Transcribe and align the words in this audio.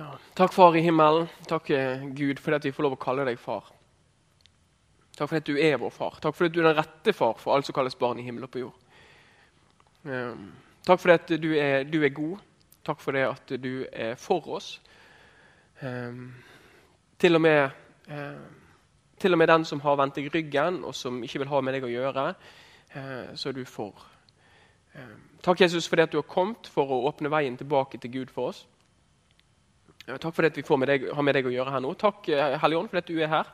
Ja. 0.00 0.18
Takk, 0.34 0.52
Far 0.52 0.76
i 0.76 0.80
himmelen. 0.80 1.28
Takk, 1.46 1.70
eh, 1.70 2.04
Gud, 2.04 2.38
for 2.40 2.56
at 2.56 2.64
vi 2.64 2.72
får 2.72 2.86
lov 2.86 2.94
å 2.96 3.00
kalle 3.00 3.26
deg 3.28 3.38
far. 3.38 3.66
Takk 5.12 5.28
for 5.28 5.36
at 5.36 5.44
du 5.44 5.58
er 5.60 5.76
vår 5.76 5.92
far. 5.92 6.16
Takk 6.24 6.36
for 6.38 6.48
at 6.48 6.54
du 6.54 6.62
er 6.62 6.70
den 6.70 6.78
rette 6.78 7.12
far 7.12 7.34
for 7.36 7.52
alt 7.52 7.68
som 7.68 7.76
kalles 7.76 7.98
barn 8.00 8.18
i 8.18 8.24
himmel 8.24 8.46
og 8.46 8.52
på 8.54 8.62
jord. 8.62 8.78
Um, 10.08 10.46
takk 10.88 11.02
for 11.02 11.12
at 11.12 11.28
du 11.28 11.50
er, 11.52 11.84
du 11.84 11.98
er, 12.00 12.14
god. 12.16 12.40
Takk 12.86 13.04
for 13.04 13.12
det 13.12 13.26
at 13.26 13.52
du 13.60 13.84
er 13.92 14.16
for 14.16 14.48
oss. 14.56 14.70
Um, 15.82 16.32
til, 17.20 17.36
og 17.36 17.44
med, 17.44 17.76
uh, 18.08 18.40
til 19.20 19.36
og 19.36 19.42
med 19.42 19.52
den 19.52 19.68
som 19.68 19.84
har 19.84 20.00
vendt 20.00 20.16
deg 20.16 20.32
ryggen, 20.32 20.80
og 20.80 20.96
som 20.96 21.20
ikke 21.22 21.44
vil 21.44 21.52
ha 21.52 21.60
med 21.60 21.76
deg 21.76 21.84
å 21.84 21.92
gjøre, 21.92 22.28
uh, 22.96 23.36
så 23.36 23.52
er 23.52 23.60
du 23.60 23.66
for. 23.68 24.08
Um, 24.96 25.20
takk, 25.44 25.60
Jesus, 25.60 25.84
for 25.84 26.00
det 26.00 26.08
at 26.08 26.16
du 26.16 26.22
har 26.22 26.30
kommet 26.30 26.72
for 26.72 26.88
å 26.88 27.04
åpne 27.12 27.28
veien 27.28 27.60
tilbake 27.60 28.00
til 28.00 28.16
Gud 28.22 28.32
for 28.32 28.54
oss. 28.54 28.64
Takk 30.18 30.34
for 30.34 30.42
det 30.42 30.52
at 30.54 30.58
vi 30.58 30.76
med 30.80 30.90
deg, 30.90 31.10
har 31.14 31.22
med 31.22 31.36
deg 31.38 31.46
å 31.46 31.52
gjøre 31.54 31.74
her 31.76 31.84
nå. 31.84 31.92
Takk, 32.00 32.26
Helligånd, 32.26 32.62
Hellige 32.64 32.80
Ånd, 32.80 32.90
for 32.90 33.02
at 33.02 33.12
du 33.12 33.20
er 33.20 33.30
her. 33.34 33.52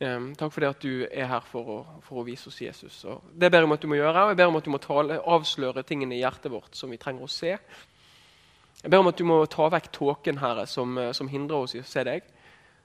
Um, 0.00 0.30
takk 0.32 0.48
for 0.54 0.64
det 0.64 0.68
at 0.72 0.80
du 0.80 1.02
er 1.12 1.26
her 1.28 1.44
for 1.44 1.66
å, 1.68 1.78
for 2.00 2.22
å 2.22 2.24
vise 2.24 2.48
oss 2.48 2.62
Jesus. 2.62 3.02
Og 3.04 3.34
det 3.36 3.50
ber 3.52 3.60
jeg 3.60 3.68
om 3.68 3.74
at 3.74 3.82
du 3.82 3.88
må 3.90 3.98
gjøre, 3.98 4.22
og 4.22 4.30
jeg 4.32 4.38
ber 4.38 4.48
om 4.48 4.56
at 4.56 4.64
du 4.64 4.72
må 4.72 4.80
tale, 4.80 5.18
avsløre 5.28 5.84
tingene 5.84 6.16
i 6.16 6.22
hjertet 6.22 6.48
vårt 6.54 6.78
som 6.78 6.88
vi 6.88 6.96
trenger 7.00 7.26
å 7.26 7.28
se. 7.28 7.50
Jeg 8.80 8.88
ber 8.88 9.02
om 9.02 9.10
at 9.10 9.20
du 9.20 9.26
må 9.28 9.42
ta 9.52 9.66
vekk 9.74 9.90
tåken 9.92 10.40
Herre, 10.40 10.64
som, 10.64 10.96
eh, 10.96 11.10
som 11.12 11.28
hindrer 11.28 11.66
oss 11.66 11.76
i 11.76 11.82
å 11.82 11.84
se 11.84 12.04
deg. 12.08 12.24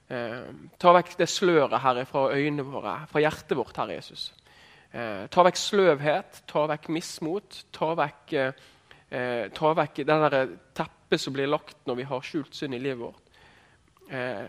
Um, 0.10 0.68
ta 0.78 0.92
vekk 0.94 1.16
det 1.22 1.30
sløret 1.32 1.80
Herre, 1.82 2.04
fra 2.06 2.28
øynene 2.36 2.68
våre, 2.68 2.98
fra 3.08 3.24
hjertet 3.24 3.56
vårt, 3.58 3.80
Herre 3.80 3.96
Jesus. 3.96 4.28
Uh, 4.92 5.24
ta 5.32 5.48
vekk 5.48 5.62
sløvhet, 5.62 6.44
ta 6.52 6.66
vekk 6.68 6.92
mismot. 6.92 7.62
Ta 7.72 7.94
vekk, 7.96 8.36
uh, 8.44 9.48
ta 9.56 9.74
vekk 9.80 10.04
det 10.04 10.12
derre 10.12 10.44
teppet 10.76 11.05
som 11.22 11.34
blir 11.34 11.48
lagt 11.48 11.86
når 11.86 12.00
vi 12.02 12.06
har 12.10 12.24
skjult 12.26 12.56
synd 12.58 12.76
i 12.76 12.82
livet 12.82 13.04
vårt. 13.06 13.36
Eh, 14.10 14.46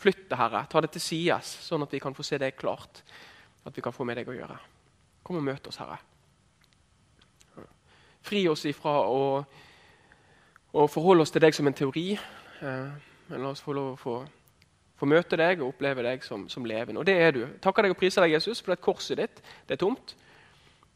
Flytt 0.00 0.30
det, 0.30 0.36
Herre. 0.40 0.62
Ta 0.70 0.80
det 0.80 0.94
til 0.94 1.02
sides, 1.04 1.48
sånn 1.66 1.84
at 1.84 1.92
vi 1.92 2.00
kan 2.00 2.14
få 2.16 2.24
se 2.24 2.38
deg 2.40 2.56
klart. 2.56 3.02
At 3.68 3.76
vi 3.76 3.82
kan 3.84 3.92
få 3.92 4.06
med 4.08 4.16
deg 4.16 4.30
å 4.32 4.36
gjøre. 4.36 4.56
Kom 5.26 5.36
og 5.36 5.44
møt 5.44 5.68
oss, 5.68 5.76
Herre. 5.76 5.98
Fri 8.24 8.46
oss 8.48 8.64
ifra 8.68 8.94
å, 9.04 9.42
å 10.72 10.86
forholde 10.88 11.26
oss 11.26 11.32
til 11.34 11.44
deg 11.44 11.56
som 11.56 11.68
en 11.68 11.76
teori. 11.76 12.14
Eh, 12.16 13.10
men 13.28 13.44
la 13.44 13.52
oss 13.52 13.60
få 13.64 13.76
lov 13.76 13.92
å 13.92 14.00
få, 14.00 14.16
få 14.96 15.08
møte 15.08 15.36
deg 15.36 15.60
og 15.60 15.74
oppleve 15.74 16.04
deg 16.06 16.24
som, 16.24 16.48
som 16.48 16.64
levende. 16.64 17.02
Og 17.02 17.08
det 17.08 17.18
er 17.20 17.36
du. 17.36 17.42
Takker 17.60 17.84
deg 17.84 17.92
og 17.92 18.00
priser 18.00 18.24
deg, 18.24 18.38
Jesus, 18.38 18.64
for 18.64 18.72
det 18.72 18.80
korset 18.84 19.20
ditt 19.20 19.44
det 19.68 19.76
er 19.76 19.84
tomt. 19.84 20.16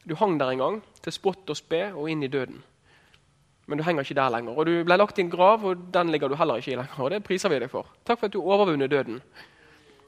Du 0.05 0.17
hang 0.21 0.39
der 0.41 0.53
en 0.53 0.65
gang, 0.65 0.81
til 1.05 1.13
spott 1.13 1.53
og 1.53 1.61
spe 1.61 1.91
og 1.93 2.09
inn 2.13 2.25
i 2.25 2.33
døden. 2.33 2.65
Men 3.67 3.79
du 3.79 3.85
henger 3.85 4.05
ikke 4.05 4.19
der 4.19 4.31
lenger. 4.31 4.59
Og 4.59 4.67
Du 4.67 4.85
ble 4.85 4.97
lagt 4.97 5.19
i 5.19 5.23
en 5.25 5.31
grav, 5.31 5.65
og 5.65 5.87
den 5.95 6.11
ligger 6.13 6.29
du 6.29 6.37
heller 6.37 6.61
ikke 6.61 6.73
i 6.73 6.77
lenger. 6.77 7.01
og 7.01 7.11
Det 7.11 7.25
priser 7.25 7.49
vi 7.49 7.59
deg 7.59 7.71
for. 7.71 7.89
Takk 8.05 8.21
for 8.21 8.27
at 8.27 8.33
du 8.33 8.43
overvunnet 8.43 8.91
døden. 8.91 9.23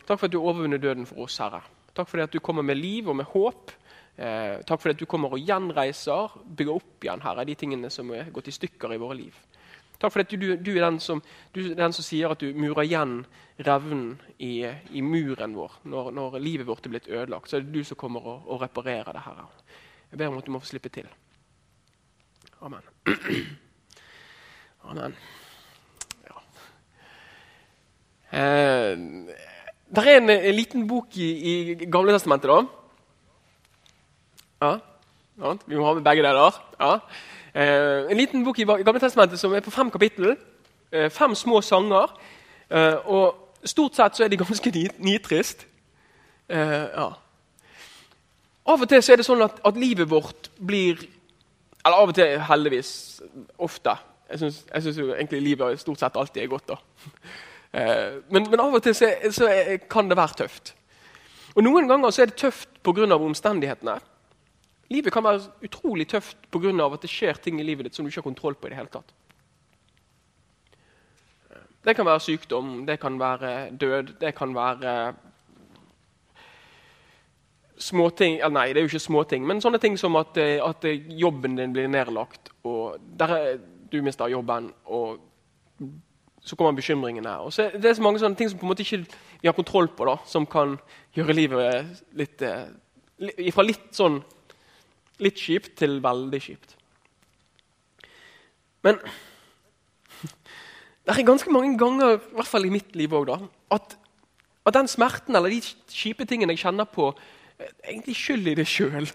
Takk 0.06 0.20
for 0.20 0.26
at 0.26 0.32
du 0.32 0.40
overvunnet 0.40 0.82
døden 0.82 1.06
for 1.06 1.24
oss, 1.24 1.38
Herre. 1.38 1.62
Takk 1.96 2.08
for 2.08 2.20
at 2.20 2.32
du 2.32 2.40
kommer 2.40 2.62
med 2.62 2.76
liv 2.76 3.08
og 3.08 3.16
med 3.16 3.24
håp. 3.24 3.72
Eh, 4.16 4.62
takk 4.64 4.80
for 4.80 4.92
at 4.92 5.00
du 5.00 5.04
kommer 5.04 5.32
og 5.32 5.40
gjenreiser, 5.40 6.36
bygger 6.56 6.78
opp 6.78 7.04
igjen 7.04 7.20
Herre, 7.24 7.44
de 7.44 7.54
tingene 7.54 7.90
som 7.92 8.10
er 8.16 8.30
gått 8.32 8.48
i 8.48 8.54
stykker 8.54 8.94
i 8.94 9.00
våre 9.00 9.16
liv. 9.18 9.34
Takk 9.98 10.12
for 10.12 10.20
at 10.20 10.32
du, 10.32 10.56
du, 10.60 10.70
er, 10.76 10.86
som, 11.00 11.22
du 11.52 11.60
er, 11.62 11.74
den 11.76 11.92
som, 11.96 12.04
sier 12.04 12.32
at 12.32 12.40
du 12.40 12.52
murer 12.56 12.84
igjen 12.84 13.18
revnen 13.64 14.18
i, 14.38 14.64
i 14.92 15.02
muren 15.04 15.56
vår. 15.56 15.78
Når, 15.88 16.10
når, 16.16 16.38
livet 16.40 16.68
vårt 16.68 16.84
er 16.84 16.92
blitt 16.92 17.08
ødelagt, 17.08 17.48
så 17.48 17.58
er 17.58 17.64
det 17.64 17.72
du 17.72 17.84
som 17.84 17.96
kommer 18.00 18.24
og, 18.24 18.48
og 18.48 18.60
reparerer 18.64 19.16
det. 19.16 19.24
Herre. 19.24 19.48
Jeg 20.10 20.20
ber 20.20 20.32
om 20.32 20.40
at 20.40 20.48
du 20.48 20.52
må 20.52 20.60
få 20.60 20.68
slippe 20.68 20.92
til. 20.92 21.08
Amen. 22.66 22.82
Amen. 24.90 25.14
Ja. 26.26 26.40
Eh, 28.38 28.96
det 29.94 30.02
er 30.02 30.16
en, 30.16 30.30
en, 30.30 30.54
liten 30.54 30.88
bok 30.88 31.14
i, 31.14 31.28
i 31.50 31.86
Gamle 31.86 32.16
testamentet, 32.16 32.50
da. 32.50 32.58
Ja. 34.64 34.72
ja. 35.44 35.54
Vi 35.66 35.78
må 35.78 35.86
ha 35.86 35.94
med 35.94 36.02
begge 36.08 36.26
deler. 36.26 36.58
Ja. 36.80 36.90
Eh, 37.54 38.10
en 38.10 38.18
liten 38.18 38.42
bok 38.44 38.58
i 38.58 38.66
Gamle 38.66 38.98
testamentet 38.98 39.38
som 39.38 39.54
er 39.54 39.62
på 39.62 39.70
fem 39.70 39.90
kapittel. 39.94 40.34
Eh, 40.90 41.06
fem 41.10 41.38
små 41.38 41.62
sanger. 41.62 42.18
Eh, 42.66 42.98
og 43.06 43.62
stort 43.62 43.94
sett 43.94 44.18
så 44.18 44.26
er 44.26 44.34
de 44.34 44.40
ganske 44.42 44.88
nitrist. 44.98 45.68
Eh, 46.50 46.88
ja. 46.90 47.12
Av 48.66 48.82
og 48.82 48.90
til 48.90 49.06
så 49.06 49.14
er 49.14 49.22
det 49.22 49.30
sånn 49.30 49.46
at, 49.46 49.62
at 49.62 49.78
livet 49.78 50.10
vårt 50.10 50.50
blir 50.58 51.12
eller 51.86 52.02
av 52.02 52.10
og 52.10 52.16
til, 52.18 52.38
heldigvis. 52.48 52.92
Ofte. 53.62 53.94
Jeg 54.30 54.42
syns 54.42 54.98
egentlig 54.98 55.42
livet 55.42 55.80
stort 55.80 56.02
sett 56.02 56.16
alltid 56.18 56.42
er 56.42 56.54
godt. 56.54 56.74
da. 56.74 56.80
Eh, 57.76 58.22
men, 58.32 58.46
men, 58.48 58.60
av 58.62 58.72
og 58.72 58.80
til 58.80 58.94
så, 58.96 59.08
så 59.34 59.48
kan 59.90 60.06
det 60.08 60.16
være 60.16 60.38
tøft. 60.38 60.70
Og 61.58 61.64
Noen 61.66 61.88
ganger 61.90 62.14
så 62.14 62.22
er 62.22 62.30
det 62.30 62.38
tøft 62.40 62.78
pga. 62.86 63.04
omstendighetene. 63.18 63.98
Livet 64.88 65.12
kan 65.12 65.24
være 65.26 65.50
utrolig 65.66 66.06
tøft 66.08 66.38
pga. 66.54 66.70
at 66.86 67.02
det 67.02 67.10
skjer 67.10 67.36
ting 67.42 67.60
i 67.60 67.66
livet 67.66 67.84
ditt 67.84 67.98
som 67.98 68.06
du 68.06 68.08
ikke 68.08 68.22
har 68.22 68.28
kontroll 68.30 68.54
på. 68.54 68.66
i 68.66 68.70
Det 68.70 68.78
hele 68.78 68.88
tatt. 68.94 69.12
Det 71.84 71.96
kan 71.96 72.06
være 72.06 72.20
sykdom, 72.20 72.86
det 72.86 73.00
kan 73.00 73.18
være 73.20 73.70
død, 73.76 74.16
det 74.20 74.34
kan 74.34 74.54
være 74.54 75.14
småting 77.78 78.38
Nei, 78.52 78.68
det 78.72 78.80
er 78.80 78.86
jo 78.86 78.90
ikke 78.90 79.04
småting, 79.04 79.46
men 79.46 79.60
sånne 79.60 79.80
ting 79.82 79.98
som 80.00 80.16
at, 80.16 80.36
eh, 80.40 80.58
at 80.64 80.84
jobben 81.12 81.56
din 81.58 81.74
blir 81.76 81.88
nedlagt, 81.92 82.50
og 82.64 83.00
der, 83.18 83.58
du 83.92 84.00
mister 84.02 84.30
jobben, 84.32 84.70
og 84.86 85.18
så 86.46 86.56
kommer 86.56 86.76
bekymringene. 86.78 87.32
Og 87.42 87.52
så, 87.52 87.70
det 87.74 87.90
er 87.90 87.98
så 87.98 88.04
mange 88.06 88.22
sånne 88.22 88.38
ting 88.38 88.50
som 88.50 88.58
på 88.58 88.66
en 88.66 88.70
måte 88.70 88.84
ikke 88.86 89.02
vi 89.40 89.48
har 89.48 89.56
kontroll 89.56 89.88
på, 89.88 90.06
da, 90.06 90.16
som 90.26 90.46
kan 90.46 90.76
gjøre 91.16 91.34
livet 91.34 92.02
litt 92.16 92.42
eh, 92.46 92.66
Fra 93.54 93.64
litt 93.64 93.94
sånn 93.96 94.20
litt 95.24 95.40
kjipt 95.40 95.78
til 95.80 95.98
veldig 96.04 96.40
kjipt. 96.44 96.74
Men 98.84 98.98
det 101.06 101.14
er 101.14 101.24
ganske 101.24 101.52
mange 101.54 101.78
ganger, 101.80 102.18
i 102.18 102.36
hvert 102.36 102.50
fall 102.50 102.68
i 102.68 102.72
mitt 102.74 102.92
liv 102.98 103.14
òg, 103.16 103.32
at, 103.72 103.96
at 104.66 104.76
den 104.76 104.90
smerten 104.90 105.38
eller 105.38 105.54
de 105.54 105.62
kjipe 105.62 106.26
tingene 106.28 106.52
jeg 106.52 106.66
kjenner 106.66 106.88
på, 106.90 107.12
egentlig 107.58 108.16
skyld 108.16 108.46
i 108.46 108.54
det 108.54 108.66
sjøl. 108.68 109.08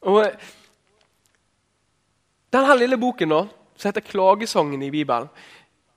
Og 0.00 0.26
denne 2.52 2.76
lille 2.78 2.98
boken 2.98 3.28
da, 3.28 3.40
som 3.76 3.88
heter 3.88 4.00
'Klagesangen' 4.00 4.82
i 4.82 4.90
Bibelen, 4.90 5.28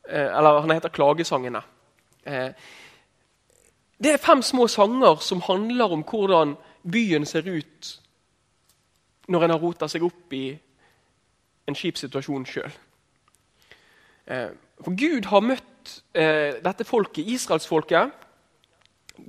eh, 0.10 0.38
eller 0.38 0.60
han 0.60 0.72
heter 0.72 0.90
'Klagesangene', 0.90 1.64
eh, 2.26 2.54
det 4.04 4.14
er 4.14 4.18
fem 4.18 4.42
små 4.42 4.68
sanger 4.68 5.16
som 5.16 5.42
handler 5.42 5.86
om 5.86 6.04
hvordan 6.04 6.58
byen 6.92 7.26
ser 7.26 7.48
ut 7.48 8.00
når 9.28 9.44
en 9.44 9.50
har 9.50 9.60
rota 9.60 9.88
seg 9.88 10.04
opp 10.04 10.34
i 10.34 10.60
en 11.68 11.76
kjip 11.76 11.98
situasjon 11.98 12.46
sjøl. 12.46 12.72
Eh, 14.28 14.50
for 14.84 14.92
Gud 14.92 15.26
har 15.26 15.40
møtt 15.40 16.04
dette 16.14 16.84
folket, 16.84 17.28
israelsfolket, 17.28 18.12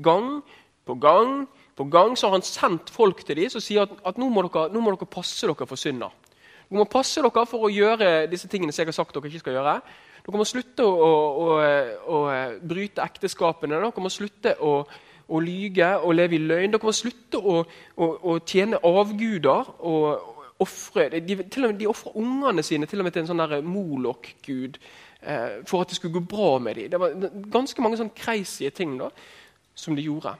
Gang 0.02 0.42
på 0.84 0.94
gang 1.00 1.44
på 1.76 1.84
gang 1.90 2.14
så 2.16 2.28
har 2.28 2.38
han 2.38 2.46
sendt 2.46 2.90
folk 2.94 3.24
til 3.26 3.38
dem 3.40 3.50
som 3.50 3.62
sier 3.62 3.86
at, 3.86 3.94
at 4.06 4.18
nå, 4.20 4.28
må 4.30 4.44
dere, 4.46 4.68
nå, 4.70 4.82
må 4.82 4.94
dere, 4.94 5.10
passe 5.10 5.46
dere 5.46 5.66
for 5.66 5.80
synda. 5.80 6.10
Dere 6.68 6.80
må 6.80 6.86
passe 6.90 7.22
dere 7.22 7.46
for 7.50 7.66
å 7.66 7.72
gjøre 7.72 8.28
disse 8.30 8.50
tingene 8.50 8.74
som 8.74 8.84
jeg 8.84 8.92
har 8.92 8.98
sagt 9.00 9.16
dere 9.16 9.30
ikke 9.30 9.42
skal 9.42 9.58
gjøre. 9.58 9.80
Dere 10.24 10.40
må 10.40 10.46
slutte 10.48 10.86
å, 10.86 10.92
å, 10.94 11.48
å, 11.58 12.20
å 12.20 12.20
bryte 12.62 13.02
ekteskapene. 13.02 13.80
Dere 13.80 14.06
må 14.06 14.12
slutte 14.12 14.54
å, 14.62 14.76
lyge 15.42 15.90
og 15.98 16.14
leve 16.14 16.38
i 16.38 16.44
løgn. 16.44 16.76
Dere 16.76 16.86
må 16.86 16.94
slutte 16.94 17.42
å, 17.42 18.38
tjene 18.46 18.80
avguder 18.86 19.74
og 19.82 20.30
ofre 20.62 21.08
De, 21.18 21.34
til 21.50 21.72
de 21.74 21.88
ofrer 21.90 22.14
ungene 22.14 22.62
sine 22.62 22.86
til 22.86 23.02
og 23.02 23.08
med 23.08 23.16
til 23.16 23.24
en 23.24 23.32
sånn 23.32 23.64
Molok-gud 23.66 24.76
eh, 24.78 25.56
for 25.66 25.82
at 25.82 25.90
det 25.90 25.98
skulle 25.98 26.14
gå 26.14 26.22
bra 26.30 26.60
med 26.62 26.78
dem. 26.78 26.92
Det 26.92 27.00
var 27.02 27.16
ganske 27.50 27.82
mange 27.82 27.98
sånn 27.98 28.14
crazy 28.14 28.70
ting. 28.70 28.94
da 29.00 29.10
som 29.74 29.96
de 29.96 30.02
gjorde. 30.02 30.34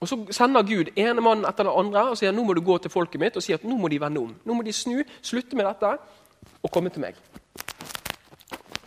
Og 0.00 0.08
Så 0.08 0.18
sender 0.30 0.62
Gud 0.62 0.92
ene 0.96 1.20
mann 1.20 1.44
etter 1.48 1.66
den 1.66 1.74
andre 1.74 2.04
og 2.12 2.18
sier 2.18 2.32
nå 2.34 2.44
må 2.46 2.54
du 2.54 2.62
gå 2.62 2.76
til 2.78 2.90
folket 2.90 3.20
mitt 3.20 3.36
og 3.36 3.42
si 3.42 3.52
at 3.52 3.64
nå 3.66 3.76
må 3.76 3.90
de 3.90 3.98
vende 4.00 4.22
om. 4.22 4.34
Nå 4.44 4.54
må 4.54 4.62
de 4.62 4.72
snu, 4.72 5.00
slutte 5.22 5.58
med 5.58 5.66
dette 5.66 5.90
og 6.62 6.70
komme 6.70 6.92
til 6.94 7.02
meg. 7.02 7.18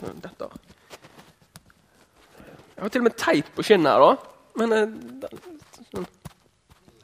Dette. 0.01 0.47
Jeg 2.75 2.83
har 2.85 2.89
til 2.89 3.03
og 3.03 3.09
med 3.09 3.17
teip 3.19 3.51
på 3.55 3.63
skinnet 3.63 3.91
her, 3.91 4.01
da. 4.01 4.15
Men 4.57 4.71
den, 4.73 5.35
sånn. 5.91 6.07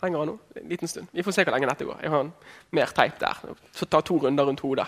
henger 0.01 0.23
han 0.23 0.31
nå 0.31 0.37
en 0.57 0.71
liten 0.71 0.89
stund. 0.89 1.11
Vi 1.13 1.25
får 1.25 1.35
se 1.35 1.45
hvor 1.45 1.53
lenge 1.53 1.69
dette 1.69 1.85
går. 1.85 1.99
Jeg 2.01 2.13
har 2.15 2.31
mer 2.79 2.95
teip 2.95 3.19
der. 3.21 3.43
Så 3.75 3.85
ta 3.85 4.01
to 4.01 4.17
runder 4.23 4.47
rundt 4.47 4.63
hodet. 4.63 4.87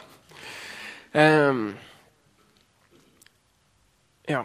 Um, 1.13 1.75
ja. 4.30 4.42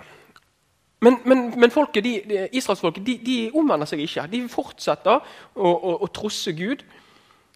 Men, 1.04 1.18
men, 1.28 1.46
men 1.60 1.72
folket, 1.72 2.04
de, 2.04 2.12
de, 2.28 2.42
israelsfolket 2.56 3.04
de, 3.06 3.18
de, 3.26 3.38
omvender 3.56 3.88
seg 3.88 4.04
ikke. 4.04 4.24
De 4.32 4.40
fortsetter 4.48 5.20
å, 5.20 5.70
å, 5.70 5.96
å 6.06 6.08
trosse 6.14 6.54
Gud. 6.56 6.84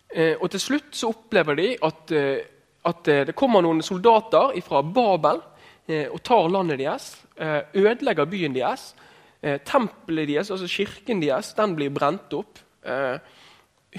Eh, 0.08 0.34
og 0.36 0.50
til 0.52 0.62
slutt 0.62 0.96
så 0.96 1.12
opplever 1.12 1.56
de 1.58 1.68
at, 1.84 2.12
eh, 2.16 2.42
at 2.88 3.08
eh, 3.08 3.24
det 3.28 3.36
kommer 3.38 3.64
noen 3.64 3.80
soldater 3.84 4.54
fra 4.64 4.82
Babel 4.82 5.40
eh, 5.88 6.06
og 6.08 6.22
tar 6.24 6.48
landet 6.52 6.80
deres. 6.82 7.10
Eh, 7.36 7.60
ødelegger 7.84 8.28
byen 8.28 8.56
deres. 8.56 8.92
Tempelet 9.38 10.26
deres, 10.26 10.48
altså 10.50 10.66
kirken 10.66 11.20
deres, 11.22 11.52
den 11.54 11.76
blir 11.78 11.92
brent 11.94 12.32
opp. 12.34 12.58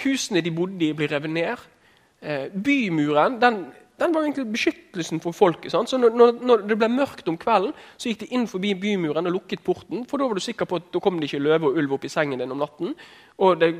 Husene 0.04 0.42
de 0.44 0.52
bodde 0.52 0.84
i, 0.84 0.90
blir 0.92 1.08
revet 1.08 1.32
ned. 1.32 1.62
Bymuren 2.52 3.38
den 3.40 3.62
den 4.00 4.14
var 4.16 4.24
egentlig 4.24 4.46
beskyttelsen 4.54 5.20
for 5.24 5.36
folket. 5.36 5.72
Sant? 5.72 5.90
Så 5.92 5.98
når, 6.00 6.16
når, 6.40 6.64
det 6.70 6.78
ble 6.80 6.90
mørkt 6.92 7.28
om 7.32 7.38
kvelden, 7.40 7.74
så 7.98 8.10
gikk 8.10 8.24
de 8.24 8.30
inn 8.36 8.48
forbi 8.50 8.74
bymuren 8.80 9.28
og 9.28 9.36
lukket 9.36 9.64
porten. 9.66 10.06
For 10.10 10.22
da 10.22 10.28
var 10.30 10.40
du 10.40 10.44
sikker 10.44 10.70
på 10.70 10.80
at 10.80 10.88
da 10.94 11.02
kom 11.04 11.20
det 11.20 11.30
ikke 11.30 11.42
løve 11.44 11.70
og 11.70 11.80
ulv 11.82 11.98
opp 11.98 12.08
i 12.08 12.12
sengen 12.12 12.40
din 12.42 12.54
om 12.56 12.62
natten. 12.64 12.96
Og 13.44 13.60
det 13.60 13.74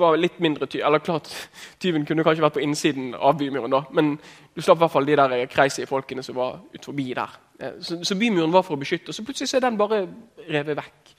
var 0.00 0.16
litt 0.20 0.38
mindre 0.40 0.68
ty 0.68 0.80
Eller 0.80 1.04
klart, 1.04 1.28
tyven 1.82 2.06
kunne 2.08 2.24
kanskje 2.24 2.46
vært 2.46 2.56
på 2.56 2.64
innsiden 2.64 3.12
av 3.14 3.36
bymuren, 3.40 3.72
da, 3.72 3.82
men 3.92 4.14
du 4.52 4.62
slapp 4.62 4.80
i 4.80 4.84
hvert 4.84 4.94
fall 4.96 5.08
de 5.08 5.18
der 5.20 5.46
crazy 5.52 5.86
folkene 5.88 6.24
som 6.24 6.36
var 6.36 6.58
ut 6.72 6.88
forbi 6.88 7.12
der. 7.16 7.36
Eh, 7.60 7.76
så, 7.80 8.00
så 8.04 8.16
bymuren 8.20 8.52
var 8.52 8.64
for 8.66 8.76
å 8.76 8.80
beskytte, 8.80 9.12
og 9.12 9.16
så 9.16 9.24
plutselig 9.26 9.52
så 9.52 9.60
er 9.60 9.66
den 9.66 9.80
bare 9.80 10.06
revet 10.48 10.80
vekk. 10.80 11.14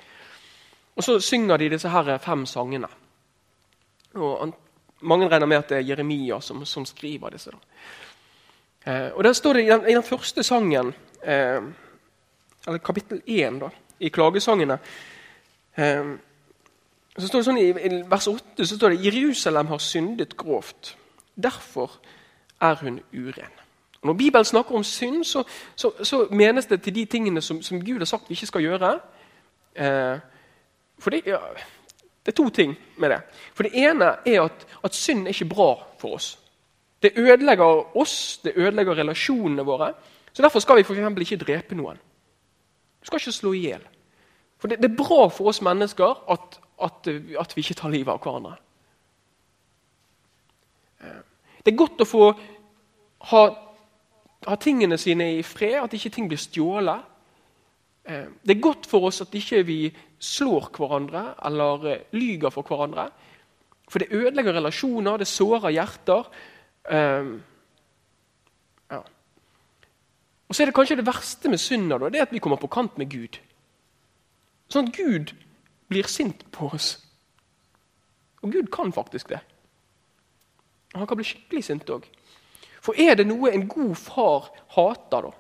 Og 0.98 1.06
så 1.06 1.18
synger 1.26 1.58
de 1.58 1.72
disse 1.74 1.90
her 1.90 2.18
fem 2.22 2.46
sangene. 2.46 2.90
Og 4.14 4.54
mange 5.04 5.28
regner 5.30 5.50
med 5.50 5.64
at 5.64 5.72
det 5.72 5.80
er 5.80 5.88
Jeremia 5.88 6.40
som, 6.42 6.66
som 6.66 6.86
skriver 6.86 7.34
disse. 7.34 7.52
da. 7.52 7.58
Eh, 8.86 9.10
og 9.16 9.24
der 9.24 9.34
står 9.34 9.54
det 9.54 9.64
I 9.64 9.70
den, 9.70 9.90
i 9.90 9.94
den 9.94 10.04
første 10.04 10.44
sangen, 10.44 10.94
eh, 11.24 11.62
eller 12.68 12.80
kapittel 12.84 13.22
1 13.28 13.60
da, 13.62 13.70
i 14.00 14.10
klagesangene 14.10 14.78
eh, 15.78 16.14
så 17.18 17.28
står 17.28 17.40
det 17.40 17.46
sånn 17.46 17.62
I, 17.62 17.68
i 17.70 18.02
vers 18.10 18.28
8 18.28 18.66
så 18.66 18.76
står 18.76 18.96
det 18.96 19.06
Jerusalem 19.06 19.70
har 19.70 19.82
syndet 19.84 20.38
grovt. 20.38 20.96
Derfor 21.36 22.00
er 22.62 22.80
hun 22.82 23.02
uren. 23.14 23.60
Og 24.02 24.08
når 24.08 24.14
Bibelen 24.14 24.46
snakker 24.46 24.76
om 24.76 24.84
synd, 24.84 25.24
så, 25.24 25.44
så, 25.76 25.92
så 26.04 26.28
menes 26.32 26.66
det 26.66 26.82
til 26.82 26.96
de 26.96 27.06
tingene 27.06 27.42
som, 27.42 27.62
som, 27.62 27.86
Gud 27.86 27.98
har 27.98 28.10
sagt 28.10 28.30
vi 28.30 28.34
ikke 28.34 28.50
skal 28.50 28.66
gjøre. 28.66 28.90
Eh, 29.76 30.18
for 31.00 31.14
det, 31.14 31.22
ja, 31.26 31.38
det, 32.26 32.34
er 32.34 32.36
to 32.36 32.50
ting 32.50 32.76
med 32.98 33.10
det. 33.10 33.22
For 33.54 33.64
Det 33.64 33.72
ene 33.76 34.16
er 34.26 34.42
at, 34.42 34.66
at 34.84 34.96
synd 34.96 35.28
er 35.28 35.36
ikke 35.38 35.54
bra 35.54 35.70
for 36.02 36.18
oss. 36.18 36.40
Det 37.04 37.12
ødelegger 37.20 37.98
oss, 38.00 38.40
det 38.44 38.56
ødelegger 38.56 38.96
relasjonene 38.96 39.66
våre. 39.68 39.94
Så 40.34 40.42
Derfor 40.42 40.60
skal 40.60 40.80
vi 40.80 40.84
for 40.88 40.96
ikke 40.96 41.38
drepe 41.38 41.76
noen. 41.76 42.00
Du 43.02 43.06
skal 43.06 43.20
ikke 43.20 43.32
slå 43.32 43.54
i 43.54 43.66
hjel. 43.68 43.84
For 44.58 44.68
det, 44.68 44.80
det, 44.80 44.92
er 44.92 44.96
bra 44.96 45.28
for 45.28 45.52
oss 45.52 45.62
mennesker 45.62 46.24
at, 46.32 46.60
at, 46.82 47.08
at 47.40 47.56
vi 47.56 47.62
ikke 47.62 47.76
tar 47.76 47.92
livet 47.92 48.14
av 48.14 48.22
hverandre. 48.24 48.56
Det 51.64 51.72
er 51.72 51.80
godt 51.80 52.04
å 52.04 52.08
få 52.08 52.30
ha, 53.32 53.42
ha 54.48 54.56
tingene 54.60 54.98
sine 55.00 55.30
i 55.38 55.44
fred, 55.44 55.82
at 55.84 55.94
ikke 55.96 56.12
ting 56.16 56.30
blir 56.32 56.40
stjålet. 56.40 57.04
Det 58.04 58.56
er 58.56 58.64
godt 58.64 58.88
for 58.88 59.08
oss 59.08 59.22
at 59.24 59.36
ikke 59.36 59.62
vi 59.68 59.80
slår 60.24 60.72
hverandre 60.76 61.22
eller 61.48 61.86
eh, 61.92 62.02
lyger 62.16 62.52
for 62.52 62.68
hverandre. 62.68 63.08
For 63.88 64.00
det 64.00 64.12
ødelegger 64.12 64.58
relasjoner, 64.58 65.20
det 65.20 65.28
sårer 65.28 65.72
hjerter. 65.72 66.28
Um, 66.90 67.44
ja. 68.92 69.00
Og 70.48 70.56
så 70.56 70.64
er 70.64 70.70
det 70.70 70.76
kanskje 70.76 71.00
det 71.00 71.08
verste 71.08 71.50
med 71.50 71.62
synda 71.62 71.98
det 71.98 72.20
er 72.20 72.28
at 72.28 72.34
vi 72.34 72.42
kommer 72.44 72.60
på 72.60 72.68
kant 72.68 72.98
med 72.98 73.12
Gud. 73.12 73.40
Sånn 74.68 74.90
at 74.90 74.98
Gud 74.98 75.32
blir 75.88 76.10
sint 76.10 76.44
på 76.52 76.72
oss. 76.74 76.98
Og 78.44 78.52
Gud 78.52 78.72
kan 78.74 78.92
faktisk 78.94 79.30
det. 79.30 79.40
Han 80.94 81.08
kan 81.08 81.18
bli 81.18 81.26
skikkelig 81.26 81.64
sint 81.66 81.90
òg. 81.90 82.06
For 82.84 83.00
er 83.00 83.16
det 83.16 83.26
noe 83.30 83.52
en 83.54 83.68
god 83.72 83.96
far 83.96 84.50
hater, 84.76 85.30
da, 85.30 85.32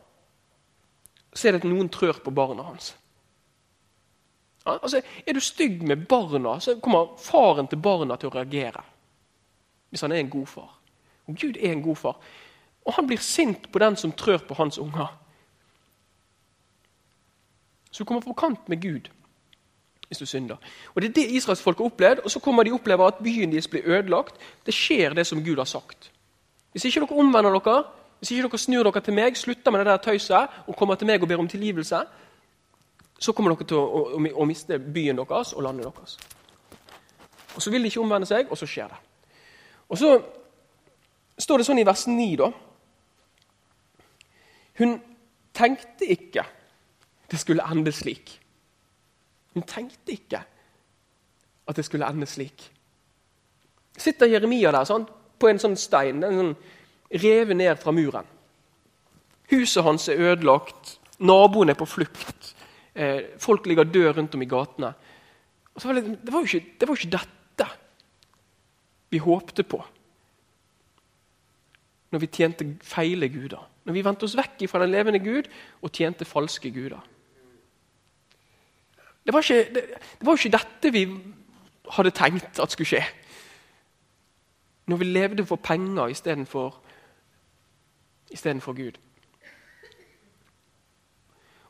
så 1.34 1.48
er 1.48 1.56
det 1.56 1.64
at 1.64 1.68
noen 1.68 1.90
trør 1.92 2.22
på 2.24 2.32
barna 2.32 2.70
hans. 2.70 2.94
Altså, 4.66 5.02
Er 5.28 5.34
du 5.34 5.40
stygg 5.40 5.84
med 5.84 6.08
barna, 6.08 6.60
så 6.60 6.80
kommer 6.80 7.18
faren 7.20 7.68
til 7.68 7.82
barna 7.84 8.16
til 8.16 8.30
å 8.30 8.36
reagere. 8.38 8.84
Hvis 9.90 10.02
han 10.02 10.12
er 10.12 10.24
en 10.24 10.30
god 10.30 10.48
far. 10.48 10.72
Og 11.28 11.36
Gud 11.42 11.58
er 11.60 11.72
en 11.72 11.84
god 11.84 11.96
far. 11.96 12.18
Og 12.86 12.94
han 12.94 13.08
blir 13.08 13.18
sint 13.18 13.72
på 13.72 13.80
den 13.80 13.96
som 13.96 14.12
trør 14.12 14.38
på 14.48 14.54
hans 14.54 14.78
unger. 14.78 15.20
Så 17.92 18.04
du 18.04 18.08
kommer 18.08 18.22
på 18.22 18.34
kant 18.34 18.70
med 18.70 18.82
Gud 18.82 19.12
hvis 20.08 20.18
du 20.18 20.26
synder. 20.26 20.56
Og 20.96 21.02
Det 21.02 21.10
er 21.10 21.14
det 21.14 21.32
israelsfolket 21.32 21.80
har 21.80 21.86
opplevd. 21.86 22.20
Og 22.24 22.32
så 22.32 22.40
kommer 22.40 22.64
de 22.64 22.72
oppleve 22.72 23.08
at 23.08 23.14
byen 23.24 23.52
deres 23.52 23.68
blir 23.68 23.82
ødelagt. 23.86 24.36
Det 24.66 24.74
skjer 24.74 25.14
det 25.14 25.28
som 25.28 25.44
Gud 25.44 25.58
har 25.58 25.66
sagt. 25.66 26.12
Hvis 26.72 26.86
ikke 26.86 27.00
dere 27.00 27.20
omvender 27.20 27.60
dere, 27.60 27.84
hvis 28.20 28.32
ikke 28.32 28.48
dere 28.48 28.58
snur 28.58 28.84
dere 28.84 29.02
til 29.02 29.14
meg, 29.14 29.38
slutter 29.38 29.72
med 29.72 29.80
det 29.80 29.88
der 29.88 29.98
tøyset 29.98 30.48
og 30.68 30.76
kommer 30.76 30.96
til 30.96 31.08
meg 31.08 31.22
og 31.22 31.28
ber 31.28 31.40
om 31.40 31.48
tilgivelse, 31.48 32.04
så 33.20 33.32
kommer 33.32 33.54
dere 33.54 33.68
til 33.68 33.78
å, 33.78 33.84
å, 33.84 34.22
å 34.36 34.46
miste 34.46 34.80
byen 34.80 35.18
deres 35.18 35.54
og 35.54 35.64
landet 35.64 35.86
deres. 35.86 36.18
Og 37.56 37.62
Så 37.62 37.72
vil 37.72 37.82
de 37.82 37.92
ikke 37.92 38.02
omvende 38.02 38.28
seg, 38.28 38.50
og 38.52 38.58
så 38.58 38.66
skjer 38.66 38.88
det. 38.88 38.98
Og 39.90 39.98
så 39.98 40.14
står 41.42 41.62
det 41.62 41.68
sånn 41.68 41.82
i 41.82 41.88
vers 41.88 42.06
9, 42.10 42.28
da. 42.42 42.50
Hun 44.80 44.98
tenkte 45.54 46.08
ikke 46.10 46.46
det 47.32 47.40
skulle 47.42 47.66
ende 47.66 47.92
slik. 47.94 48.36
Hun 49.54 49.66
tenkte 49.70 50.14
ikke 50.14 50.44
at 51.68 51.78
det 51.78 51.86
skulle 51.86 52.10
ende 52.10 52.28
slik. 52.30 52.66
Sitter 53.98 54.30
Jeremia 54.30 54.74
der 54.74 54.86
sånn, 54.90 55.06
på 55.40 55.50
en 55.50 55.62
sånn 55.62 55.78
stein, 55.78 56.24
en 56.26 56.40
sånn 56.40 56.54
revet 57.24 57.58
ned 57.58 57.82
fra 57.82 57.94
muren. 57.94 58.28
Huset 59.54 59.86
hans 59.86 60.08
er 60.10 60.22
ødelagt, 60.32 60.98
naboen 61.22 61.70
er 61.70 61.78
på 61.78 61.88
flukt, 61.90 62.54
eh, 62.94 63.38
folk 63.42 63.68
ligger 63.70 63.86
døde 63.86 64.14
rundt 64.18 64.36
om 64.36 64.42
i 64.42 64.50
gatene. 64.50 64.94
Var 65.74 65.94
det, 65.94 66.18
det, 66.24 66.34
var 66.34 66.42
jo 66.42 66.50
ikke, 66.50 66.78
det 66.80 66.88
var 66.90 66.98
ikke 66.98 67.18
dette 67.18 67.70
vi 69.14 69.22
håpte 69.22 69.66
på 69.66 69.82
når 72.14 72.22
vi 72.22 72.30
tjente 72.30 72.66
feile 72.86 73.26
guder. 73.34 73.64
Når 73.84 73.94
vi 73.96 74.04
vendte 74.06 74.28
oss 74.28 74.38
vekk 74.38 74.68
fra 74.70 74.84
den 74.84 74.92
levende 74.94 75.20
Gud 75.20 75.50
og 75.82 75.92
tjente 75.92 76.26
falske 76.30 76.70
guder. 76.72 77.02
Det 79.26 79.34
var 79.34 79.42
ikke, 79.42 79.74
det, 79.74 79.84
det 80.20 80.28
var 80.28 80.38
ikke 80.38 80.58
dette 80.58 80.92
vi 80.94 81.04
hadde 81.96 82.12
tenkt 82.16 82.60
at 82.60 82.72
skulle 82.72 82.92
skje. 82.92 83.04
Når 84.88 84.98
vi 85.00 85.06
levde 85.10 85.46
for 85.48 85.56
penger 85.56 86.08
istedenfor 86.12 86.74
Gud. 88.78 89.00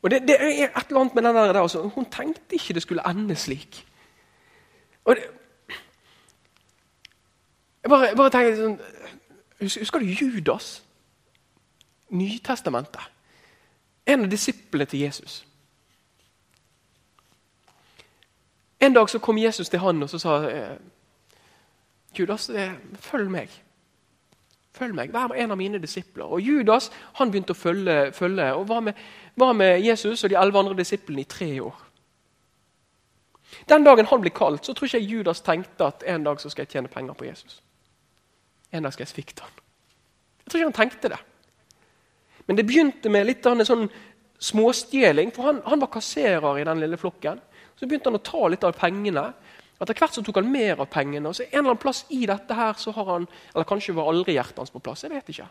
Og 0.02 0.12
det, 0.12 0.22
det, 0.28 0.36
er 0.36 0.66
et 0.66 0.88
eller 0.90 1.00
annet 1.00 1.16
med 1.16 1.24
den 1.24 1.36
der, 1.36 1.62
altså, 1.62 1.88
Hun 1.88 2.06
tenkte 2.12 2.56
ikke 2.56 2.74
det 2.74 2.82
skulle 2.82 3.10
ende 3.10 3.36
slik. 3.36 3.88
Og 5.06 5.16
det, 5.16 5.24
jeg 7.84 7.90
bare, 7.90 8.08
jeg 8.08 8.18
bare 8.18 8.30
tenker 8.32 8.56
sånn 8.56 8.80
Husker 9.64 10.00
du 10.00 10.06
Judas? 10.06 10.84
Nytestamentet. 12.10 13.02
En 14.06 14.26
av 14.26 14.32
disiplene 14.32 14.86
til 14.86 15.00
Jesus. 15.00 15.46
En 18.80 18.94
dag 18.94 19.10
så 19.10 19.20
kom 19.20 19.38
Jesus 19.38 19.70
til 19.70 19.80
han 19.80 20.04
og 20.04 20.10
så 20.10 20.20
sa 20.20 20.40
eh, 20.50 20.76
Judas, 22.20 22.50
eh, 22.50 22.74
følg 23.00 23.32
meg. 23.32 23.50
Følg 24.74 24.96
meg, 24.96 25.14
Vær 25.14 25.34
en 25.38 25.52
av 25.52 25.58
mine 25.58 25.80
disipler. 25.80 26.26
Og 26.26 26.42
Judas 26.42 26.92
han 27.20 27.32
begynte 27.32 27.54
å 27.54 27.58
følge, 27.58 28.12
følge 28.14 28.54
og 28.54 28.68
var 28.68 28.80
med, 28.82 28.94
var 29.36 29.54
med, 29.54 29.80
Jesus 29.86 30.24
og 30.24 30.30
de 30.30 30.38
elleve 30.40 30.60
andre 30.60 30.78
disiplene 30.78 31.22
i 31.22 31.30
tre 31.30 31.62
år. 31.62 31.84
Den 33.70 33.86
dagen 33.86 34.06
han 34.10 34.22
ble 34.22 34.30
kalt, 34.34 34.66
så 34.66 34.74
tror 34.74 34.90
ikke 34.90 35.00
jeg 35.00 35.10
Judas 35.10 35.42
tenkte 35.42 35.86
at 35.86 36.04
en 36.08 36.26
dag 36.26 36.42
så 36.42 36.50
skal 36.50 36.66
jeg 36.66 36.70
tjene 36.74 36.92
penger 36.92 37.14
på 37.14 37.26
Jesus. 37.26 37.62
En 38.74 38.86
dag 38.86 38.94
skal 38.96 39.06
jeg 39.06 39.14
svikte 39.14 39.46
han. 39.46 39.62
Jeg 40.44 40.52
tror 40.52 40.60
ikke 40.60 40.70
han 40.72 40.80
tenkte 40.82 41.14
det. 41.14 41.22
Men 42.48 42.60
det 42.60 42.66
begynte 42.68 43.12
med 43.14 43.28
litt 43.30 43.46
av 43.48 43.56
en 43.56 43.68
sånn 43.68 43.88
småstjeling, 44.44 45.32
for 45.32 45.48
han, 45.48 45.62
han, 45.66 45.80
var 45.80 45.92
kasserer 45.94 46.60
i 46.60 46.66
den 46.68 46.82
lille 46.84 47.00
flokken. 47.00 47.40
Så 47.80 47.88
begynte 47.88 48.12
han 48.12 48.20
å 48.20 48.26
ta 48.26 48.48
litt 48.52 48.66
av 48.68 48.76
pengene. 48.76 49.30
Etter 49.80 49.98
hvert 49.98 50.16
så 50.16 50.24
tok 50.26 50.42
han 50.42 50.52
mer 50.52 50.82
av 50.84 50.90
pengene. 50.92 51.30
og 51.30 51.38
så 51.38 51.46
en 51.46 51.52
eller 51.52 51.74
annen 51.74 51.84
plass 51.84 52.04
i 52.16 52.26
dette 52.28 52.58
her 52.58 52.76
så 52.80 52.92
har 52.96 53.12
han, 53.14 53.28
Eller 53.54 53.68
kanskje 53.70 53.96
var 53.96 54.12
aldri 54.12 54.36
hjertet 54.36 54.58
hans 54.58 54.74
på 54.74 54.84
plass. 54.84 55.04
jeg 55.04 55.12
vet 55.12 55.30
ikke. 55.30 55.48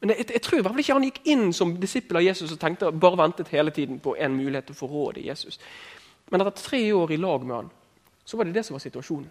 Men 0.00 0.10
jeg, 0.10 0.30
jeg 0.34 0.42
tror 0.42 0.58
i 0.58 0.62
hvert 0.62 0.72
fall 0.74 0.82
ikke 0.82 0.94
han 0.98 1.04
gikk 1.06 1.20
inn 1.30 1.52
som 1.52 1.76
disippel 1.78 2.18
av 2.18 2.24
Jesus 2.26 2.52
og 2.52 2.58
tenkte 2.58 2.90
bare 2.90 3.18
ventet 3.18 3.52
hele 3.54 3.70
tiden 3.70 4.00
på 4.02 4.16
en 4.18 4.34
mulighet 4.34 4.66
til 4.66 4.74
å 4.74 4.80
få 4.80 4.88
råd 4.90 5.18
i 5.18 5.28
Jesus. 5.28 5.60
Men 6.30 6.42
etter 6.42 6.58
tre 6.58 6.92
år 6.92 7.12
i 7.12 7.20
lag 7.22 7.44
med 7.46 7.56
han, 7.56 7.70
så 8.24 8.36
var 8.36 8.48
det 8.48 8.56
det 8.56 8.64
som 8.66 8.74
var 8.74 8.82
situasjonen. 8.82 9.30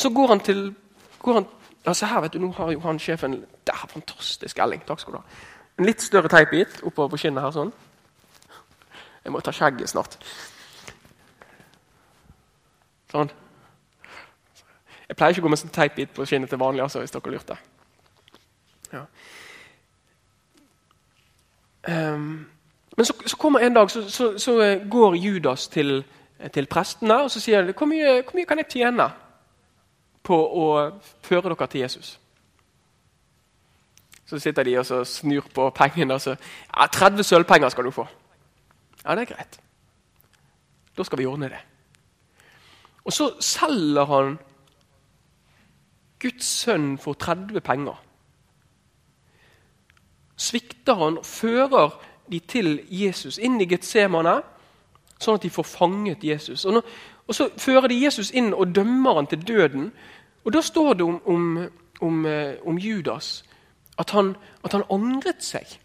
Så 0.00 0.10
går 0.16 0.32
han 0.32 0.40
til 0.40 0.70
går 1.20 1.34
han, 1.34 1.46
altså 1.84 2.06
her 2.06 2.20
vet 2.24 2.32
du, 2.32 2.38
Nå 2.40 2.52
har 2.56 2.72
jo 2.72 2.80
han 2.80 2.98
sjefen 2.98 3.42
er 3.70 3.86
Fantastisk 3.88 4.58
elling. 4.58 4.82
Takk 4.86 5.00
skal 5.00 5.12
du 5.12 5.18
ha. 5.18 5.24
En 5.78 5.86
litt 5.86 6.02
større 6.02 6.28
teipbit 6.28 6.80
oppover 6.82 7.12
på 7.12 7.20
kinnet 7.22 7.44
her. 7.44 7.50
sånn. 7.54 7.72
Jeg 9.24 9.32
må 9.32 9.40
ta 9.40 9.52
skjegget 9.52 9.92
snart. 9.92 10.16
Sånn. 13.12 13.30
Jeg 15.08 15.16
pleier 15.16 15.34
ikke 15.34 15.44
å 15.44 15.46
gå 15.46 15.52
med 15.52 15.60
sånn 15.60 15.74
teipbit 15.74 16.12
på 16.14 16.26
skinnet 16.26 16.50
til 16.50 16.58
vanlig. 16.58 16.82
altså, 16.82 17.00
hvis 17.00 17.14
dere 17.14 17.32
lurte. 17.32 17.56
Ja. 18.92 19.04
Um, 21.88 22.46
men 22.96 23.06
så, 23.06 23.14
så, 23.26 23.36
kommer 23.36 23.60
en 23.60 23.74
dag, 23.74 23.90
så, 23.90 24.02
så, 24.10 24.38
så 24.38 24.60
eh, 24.60 24.88
går 24.90 25.14
Judas 25.16 25.68
til, 25.68 26.04
til, 26.52 26.66
prestene 26.66 27.22
og 27.24 27.30
så 27.30 27.40
sier 27.40 27.62
han, 27.62 27.72
hvor 27.72 27.88
mye, 27.88 28.20
hvor 28.22 28.36
mye 28.36 28.48
kan 28.48 28.60
jeg 28.60 28.68
tjene 28.74 29.06
på 30.22 30.36
å 30.36 30.66
føre 31.22 31.52
dere 31.52 31.68
til 31.70 31.80
Jesus? 31.80 32.18
Så 34.26 34.38
sitter 34.38 34.62
de 34.62 34.76
og 34.78 35.06
snur 35.06 35.48
på 35.54 35.70
pengene. 35.74 36.14
og 36.14 36.20
så, 36.20 36.36
ja, 36.76 36.86
30 36.86 37.22
sølvpenger 37.22 37.68
skal 37.68 37.84
du 37.84 37.90
få. 37.90 38.06
Ja, 39.04 39.14
det 39.14 39.22
er 39.22 39.34
greit. 39.34 39.60
Da 40.96 41.04
skal 41.04 41.18
vi 41.18 41.26
ordne 41.26 41.48
det. 41.48 41.58
Og 43.04 43.12
så 43.12 43.30
selger 43.40 44.04
han 44.04 44.38
Guds 46.20 46.46
sønn 46.46 46.98
for 46.98 47.12
30 47.12 47.60
penger. 47.60 47.96
Svikter 50.36 50.94
han 50.94 51.18
og 51.18 51.26
fører 51.26 51.96
de 52.30 52.38
til 52.38 52.80
Jesus, 52.90 53.38
inn 53.38 53.60
i 53.60 53.66
Getsemane, 53.68 54.40
sånn 55.20 55.36
at 55.36 55.44
de 55.44 55.50
får 55.52 55.66
fanget 55.66 56.24
Jesus. 56.24 56.64
Og, 56.64 56.78
når, 56.78 56.92
og 57.30 57.34
Så 57.34 57.46
fører 57.56 57.86
de 57.86 58.00
Jesus 58.02 58.32
inn 58.34 58.50
og 58.54 58.74
dømmer 58.74 59.20
han 59.20 59.26
til 59.30 59.46
døden. 59.46 59.92
Og 60.44 60.52
Da 60.52 60.60
står 60.60 60.94
det 60.94 61.04
om, 61.06 61.20
om, 61.26 61.68
om, 62.00 62.26
eh, 62.26 62.56
om 62.66 62.78
Judas 62.78 63.44
at 63.98 64.10
han, 64.10 64.34
at 64.64 64.72
han 64.72 64.82
angret 64.90 65.44
seg. 65.44 65.78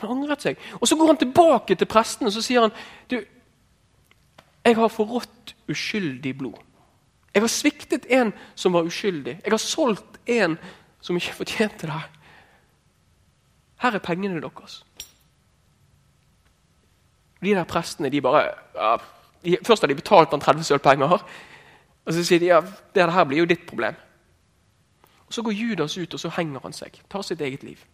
Han 0.00 0.10
angret 0.10 0.42
seg. 0.42 0.58
Og 0.80 0.88
Så 0.88 0.96
går 0.96 1.06
han 1.06 1.16
tilbake 1.16 1.74
til 1.74 1.86
presten 1.86 2.26
og 2.26 2.32
så 2.32 2.42
sier 2.42 2.66
han, 2.66 2.74
du, 3.10 3.20
jeg 4.64 4.76
har 4.76 4.88
forrådt 4.88 5.54
uskyldig 5.70 6.38
blod. 6.38 6.58
Jeg 7.34 7.42
har 7.42 7.48
sviktet 7.48 8.06
en 8.10 8.32
som 8.54 8.72
var 8.72 8.82
uskyldig. 8.82 9.38
Jeg 9.44 9.52
har 9.52 9.58
solgt 9.58 10.18
en 10.26 10.58
som 11.00 11.16
ikke 11.16 11.34
fortjente 11.34 11.86
det. 11.86 12.02
Her 13.82 13.94
er 13.94 13.98
pengene 13.98 14.40
deres. 14.40 14.84
De 17.44 17.54
der 17.54 17.64
prestene 17.64 18.10
de 18.10 18.20
bare 18.20 18.48
ja, 18.74 18.96
Først 19.64 19.82
har 19.82 19.88
de 19.88 19.98
betalt 19.98 20.30
han 20.30 20.40
30 20.40 20.64
sølvpenger. 20.64 21.18
Og 22.04 22.12
så 22.12 22.24
sier 22.24 22.40
de 22.40 22.52
ja, 22.52 22.60
det 22.94 23.08
her 23.12 23.24
blir 23.28 23.44
jo 23.44 23.48
ditt 23.48 23.66
problem. 23.68 23.96
Og 25.26 25.34
Så 25.34 25.42
går 25.42 25.52
Judas 25.52 25.98
ut 25.98 26.14
og 26.14 26.20
så 26.20 26.30
henger 26.36 26.60
han 26.62 26.72
seg. 26.72 27.00
Tar 27.10 27.22
sitt 27.22 27.40
eget 27.40 27.62
liv. 27.62 27.84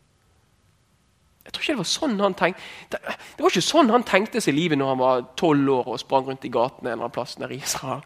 Jeg 1.44 1.52
tror 1.52 1.62
ikke 1.62 1.72
Det 1.72 1.78
var 1.78 1.88
sånn 1.88 2.20
han 2.20 2.34
tenkte 2.36 2.62
Det, 2.90 3.40
var 3.40 3.50
ikke 3.50 3.64
sånn 3.64 3.90
han 3.90 4.04
tenkte 4.04 4.40
seg 4.44 4.54
livet 4.54 4.78
når 4.78 4.88
han 4.92 4.98
var 5.00 5.22
tolv 5.40 5.70
år 5.72 5.88
og 5.94 6.00
sprang 6.00 6.26
rundt 6.26 6.44
i 6.44 6.52
gatene 6.52 6.90
en 6.90 6.92
eller 6.92 7.06
annen 7.06 7.14
plass 7.14 7.38
nede 7.38 7.54
i 7.54 7.62
Israel. 7.62 8.02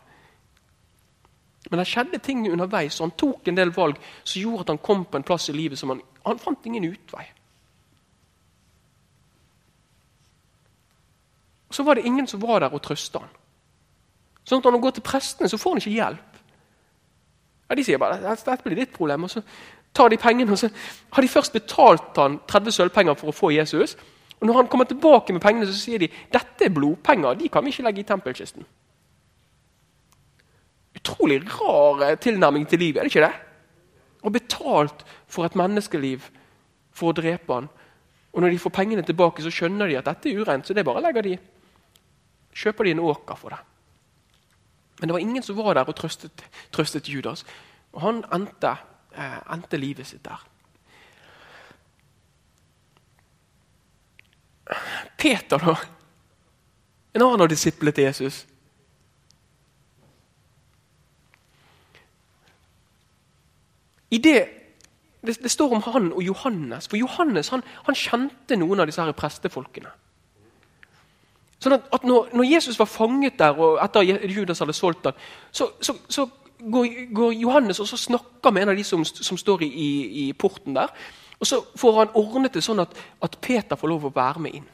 Men 1.70 1.80
det 1.80 1.86
skjedde 1.88 2.20
ting 2.20 2.44
underveis, 2.50 3.00
og 3.00 3.08
han 3.08 3.16
tok 3.18 3.48
en 3.48 3.56
del 3.56 3.72
valg 3.72 3.96
som 4.22 4.40
gjorde 4.40 4.66
at 4.66 4.72
han 4.74 4.82
kom 4.84 5.04
på 5.08 5.16
en 5.16 5.26
plass 5.26 5.48
i 5.48 5.56
livet 5.56 5.80
som 5.80 5.94
han, 5.94 6.02
han 6.26 6.38
fant 6.38 6.66
ingen 6.68 6.84
utvei. 6.90 7.24
Så 11.74 11.82
var 11.82 11.98
det 11.98 12.06
ingen 12.06 12.26
som 12.30 12.42
var 12.42 12.62
der 12.62 12.74
og 12.74 12.82
trøste 12.82 13.18
han. 13.18 13.30
Sånn 14.44 14.60
at 14.60 14.64
Når 14.64 14.76
han 14.76 14.84
går 14.84 14.94
til 14.98 15.06
prestene, 15.06 15.48
så 15.48 15.58
får 15.58 15.74
han 15.74 15.82
ikke 15.82 15.98
hjelp. 15.98 16.42
Ja, 17.68 17.74
De 17.74 17.84
sier 17.84 17.98
bare 17.98 18.20
dette 18.20 18.62
blir 18.62 18.76
ditt 18.78 18.92
problem. 18.92 19.24
og 19.24 19.30
så 19.30 19.42
tar 19.94 20.08
de 20.08 20.16
pengene, 20.16 20.52
og 20.52 20.58
så 20.58 20.70
har 21.12 21.22
de 21.22 21.28
først 21.28 21.52
betalt 21.52 22.16
han 22.18 22.40
30 22.50 22.72
sølvpenger 22.72 23.14
for 23.14 23.30
å 23.30 23.34
få 23.34 23.50
Jesus. 23.54 23.96
Og 24.40 24.46
Når 24.46 24.54
han 24.54 24.68
kommer 24.68 24.84
tilbake 24.84 25.32
med 25.32 25.40
pengene, 25.42 25.66
så 25.66 25.72
sier 25.72 25.98
de 25.98 26.08
dette 26.32 26.64
er 26.64 26.74
blodpenger. 26.74 27.34
De 27.34 27.48
kan 27.48 27.64
vi 27.64 27.70
ikke 27.70 27.82
legge 27.82 28.00
i 28.00 28.08
tempelkisten. 28.08 28.66
Utrolig 30.94 31.42
rar 31.60 32.02
eh, 32.02 32.18
tilnærming 32.18 32.68
til 32.68 32.78
livet, 32.78 32.98
er 32.98 33.08
det 33.08 33.14
ikke 33.14 33.26
det? 33.26 33.34
Og 34.22 34.32
betalt 34.32 35.04
for 35.26 35.44
et 35.44 35.56
menneskeliv 35.56 36.28
for 36.92 37.10
å 37.10 37.16
drepe 37.16 37.54
han. 37.54 37.68
Og 38.32 38.42
når 38.42 38.50
de 38.50 38.58
får 38.58 38.70
pengene 38.70 39.02
tilbake, 39.02 39.42
så 39.42 39.50
skjønner 39.50 39.88
de 39.88 39.98
at 39.98 40.06
dette 40.06 40.30
er 40.30 40.40
urent. 40.40 40.66
så 40.66 40.74
det 40.74 40.84
bare 40.84 41.02
legger 41.02 41.22
de. 41.22 41.38
Kjøper 42.54 42.86
de 42.86 42.94
en 42.94 43.02
åker 43.02 43.38
for 43.38 43.54
det. 43.54 43.60
Men 45.00 45.08
det 45.08 45.14
var 45.16 45.24
ingen 45.24 45.42
som 45.42 45.56
var 45.58 45.74
der 45.74 45.88
og 45.90 45.96
trøstet, 45.98 46.44
trøstet 46.72 47.08
Judas. 47.10 47.44
Og 47.92 48.00
han 48.00 48.24
endte 48.32 48.76
eh, 49.14 49.40
endte 49.52 49.76
livet 49.76 50.06
sitt 50.06 50.24
der. 50.24 50.42
Peter, 55.18 55.58
da? 55.58 55.76
En 57.14 57.22
annen 57.22 57.44
av 57.44 57.50
disiplene 57.50 57.94
til 57.94 58.08
Jesus. 58.08 58.44
I 64.10 64.18
det, 64.18 64.38
det, 65.26 65.36
det, 65.42 65.50
står 65.50 65.74
om 65.74 65.82
han 65.82 66.12
og 66.12 66.22
Johannes. 66.22 66.88
For 66.88 66.96
Johannes 66.96 67.50
han, 67.50 67.62
han 67.86 67.98
kjente 67.98 68.56
noen 68.56 68.82
av 68.82 68.90
disse 68.90 69.02
her 69.02 69.16
prestefolkene. 69.16 69.90
Sånn 71.64 71.78
at, 71.78 71.86
at 71.96 72.02
når, 72.04 72.44
Jesus 72.44 72.76
var 72.76 72.90
fanget 72.90 73.38
der, 73.40 73.56
og 73.56 73.78
etter 73.80 74.04
Judas 74.28 74.60
hadde 74.60 74.76
solgt 74.76 75.06
ham, 75.08 75.20
så, 75.48 75.70
så, 75.80 75.94
så 76.12 76.26
går, 76.60 77.32
Johannes 77.32 77.80
og 77.80 77.88
så 77.88 77.96
snakker 77.96 78.52
med 78.52 78.62
en 78.62 78.74
av 78.74 78.76
de 78.76 78.84
som, 78.84 79.04
som 79.04 79.38
står 79.40 79.64
i, 79.64 79.88
i, 80.26 80.32
porten 80.32 80.76
der. 80.76 80.92
Og 81.40 81.46
Så 81.46 81.62
får 81.76 81.98
han 81.98 82.12
ordnet 82.14 82.54
det 82.54 82.62
sånn 82.64 82.84
at, 82.84 82.92
at 83.22 83.38
Peter 83.40 83.80
får 83.80 83.90
lov 83.90 84.04
å 84.04 84.12
være 84.14 84.44
med 84.44 84.60
inn. 84.60 84.68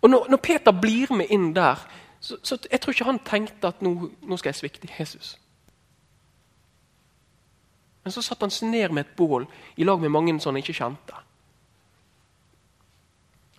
Og 0.00 0.10
Når, 0.10 0.26
når 0.32 0.40
Peter 0.48 0.72
blir 0.72 1.12
med 1.16 1.28
inn 1.32 1.52
der, 1.56 1.80
så, 2.20 2.36
så, 2.42 2.58
jeg 2.70 2.80
tror 2.80 2.92
ikke 2.92 3.08
han 3.08 3.20
tenkte 3.24 3.68
at 3.68 3.84
nå, 3.84 4.10
nå 4.22 4.36
skal 4.40 4.52
jeg 4.52 4.62
svikte 4.62 4.88
Jesus. 4.98 5.36
Men 8.04 8.12
så 8.12 8.24
satte 8.24 8.44
han 8.44 8.52
seg 8.52 8.68
ned 8.68 8.92
med 8.92 9.04
et 9.04 9.16
bål 9.16 9.46
i 9.76 9.84
lag 9.84 10.00
med 10.00 10.12
mange 10.12 10.40
han 10.44 10.60
ikke 10.60 10.76
kjente. 10.76 11.23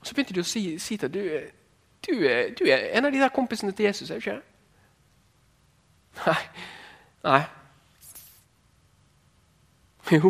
Så 0.05 0.13
begynte 0.13 0.35
de 0.37 0.43
å 0.43 0.47
si, 0.47 0.63
si 0.79 0.97
til 1.01 1.09
du, 1.13 1.21
du, 2.05 2.13
du 2.59 2.63
er 2.69 2.91
en 2.93 3.07
av 3.07 3.13
de 3.13 3.21
der 3.23 3.33
kompisene 3.33 3.73
til 3.73 3.87
Jesus. 3.89 4.09
er 4.09 4.19
du 4.19 4.21
ikke? 4.21 4.41
Nei. 6.25 6.41
Nei. 7.25 7.43
Jo, 10.13 10.29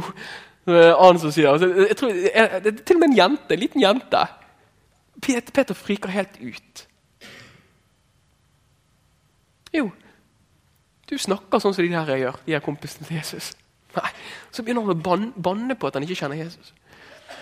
det 0.65 0.73
er 0.79 0.93
en 0.93 1.01
annen 1.03 1.19
som 1.19 1.31
sier 1.35 1.49
altså, 1.51 1.67
jeg 1.67 1.97
tror, 1.99 2.13
jeg, 2.15 2.61
Det 2.63 2.71
er 2.71 2.83
til 2.87 2.95
og 2.95 3.01
med 3.01 3.09
en 3.09 3.17
jente, 3.17 3.53
en 3.53 3.59
liten 3.59 3.81
jente. 3.81 4.21
Peter, 5.21 5.51
Peter 5.51 5.75
friker 5.75 6.09
helt 6.09 6.39
ut. 6.39 6.85
Jo, 9.75 9.89
du 11.09 11.17
snakker 11.19 11.59
sånn 11.59 11.75
som 11.75 11.83
de 11.83 11.91
der 11.91 12.17
gjør, 12.17 12.39
de 12.45 12.55
her 12.55 12.63
kompisene 12.63 13.07
til 13.07 13.19
Jesus. 13.19 13.51
Nei, 13.95 14.09
Så 14.51 14.63
begynner 14.63 14.87
han 14.87 14.95
å 14.95 15.33
banne 15.43 15.75
på 15.75 15.87
at 15.87 15.99
han 15.99 16.07
ikke 16.07 16.17
kjenner 16.23 16.39
Jesus. 16.39 16.73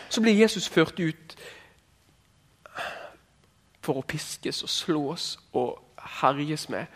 Så 0.10 0.22
blir 0.22 0.38
Jesus 0.38 0.68
ført 0.70 1.00
ut 1.00 1.38
for 3.84 4.00
å 4.00 4.06
piskes 4.08 4.64
og 4.64 4.72
slås 4.72 5.26
og 5.60 5.80
herjes 6.22 6.70
med. 6.72 6.88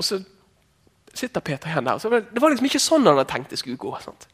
Og 0.00 0.04
så 0.04 0.20
sitter 1.14 1.40
Peter 1.44 1.68
igjen 1.70 1.88
der. 1.88 2.20
det 2.20 2.42
var 2.42 2.52
liksom 2.52 2.68
ikke 2.68 2.82
sånn 2.82 3.06
han 3.08 3.18
hadde 3.18 3.30
tenkt 3.32 3.50
det 3.52 3.60
skulle 3.60 3.80
gå. 3.80 3.92
Sant? 4.04 4.28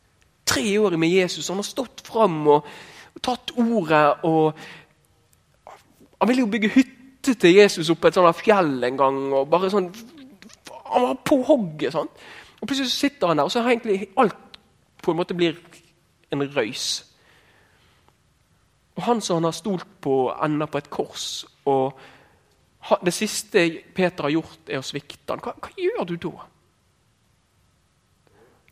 Tre 0.46 0.64
år 0.78 0.96
med 1.00 1.10
Jesus, 1.10 1.48
han 1.48 1.58
har 1.58 1.66
stått 1.66 2.04
fram 2.06 2.38
og, 2.46 2.66
og 3.14 3.22
tatt 3.24 3.54
ordet. 3.58 4.04
og 4.22 4.54
Han 6.20 6.28
ville 6.28 6.44
jo 6.44 6.52
bygge 6.52 6.74
hytte 6.76 7.34
til 7.34 7.56
Jesus 7.56 7.90
oppe 7.90 8.08
et 8.08 8.18
sånt 8.18 8.38
fjell 8.38 8.84
en 8.86 9.00
gang. 9.00 9.20
og 9.32 9.48
bare 9.50 9.70
sånn, 9.70 9.90
Han 10.86 11.02
var 11.02 11.14
på 11.24 11.42
hogget. 11.42 11.92
sånn. 11.92 12.08
Og 12.60 12.68
Plutselig 12.68 12.92
sitter 12.92 13.28
han 13.28 13.36
der, 13.36 13.44
og 13.44 13.52
så 13.52 13.62
har 13.62 13.70
egentlig 13.70 14.08
alt 14.16 14.36
på 15.02 15.10
en 15.10 15.18
måte 15.18 15.34
blir 15.34 15.56
en 16.32 16.42
røys. 16.56 17.04
Og 18.96 19.02
Han 19.02 19.20
som 19.20 19.36
han 19.36 19.44
har 19.44 19.52
stolt 19.52 19.86
på, 20.00 20.32
ender 20.44 20.66
på 20.66 20.78
et 20.78 20.90
kors. 20.90 21.44
og 21.64 21.98
det 23.04 23.14
siste 23.14 23.82
Peter 23.94 24.22
har 24.22 24.30
gjort, 24.30 24.68
er 24.68 24.78
å 24.78 24.86
svikte 24.86 25.32
han. 25.32 25.42
Hva, 25.42 25.56
hva, 25.58 25.72
gjør 25.76 26.04
du 26.06 26.16
da? 26.22 26.46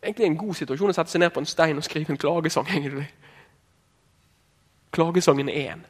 Egentlig 0.05 0.27
en 0.29 0.39
god 0.39 0.55
situasjon 0.55 0.93
å 0.93 0.95
sette 0.95 1.11
seg 1.11 1.23
ned 1.25 1.33
på 1.35 1.43
en 1.43 1.49
stein 1.49 1.81
og 1.81 1.85
skrive 1.85 2.15
en 2.15 2.21
klagesang. 2.21 2.69
egentlig. 2.69 3.09
Klagesangen 4.95 5.49
er 5.49 5.75
én. 5.75 5.87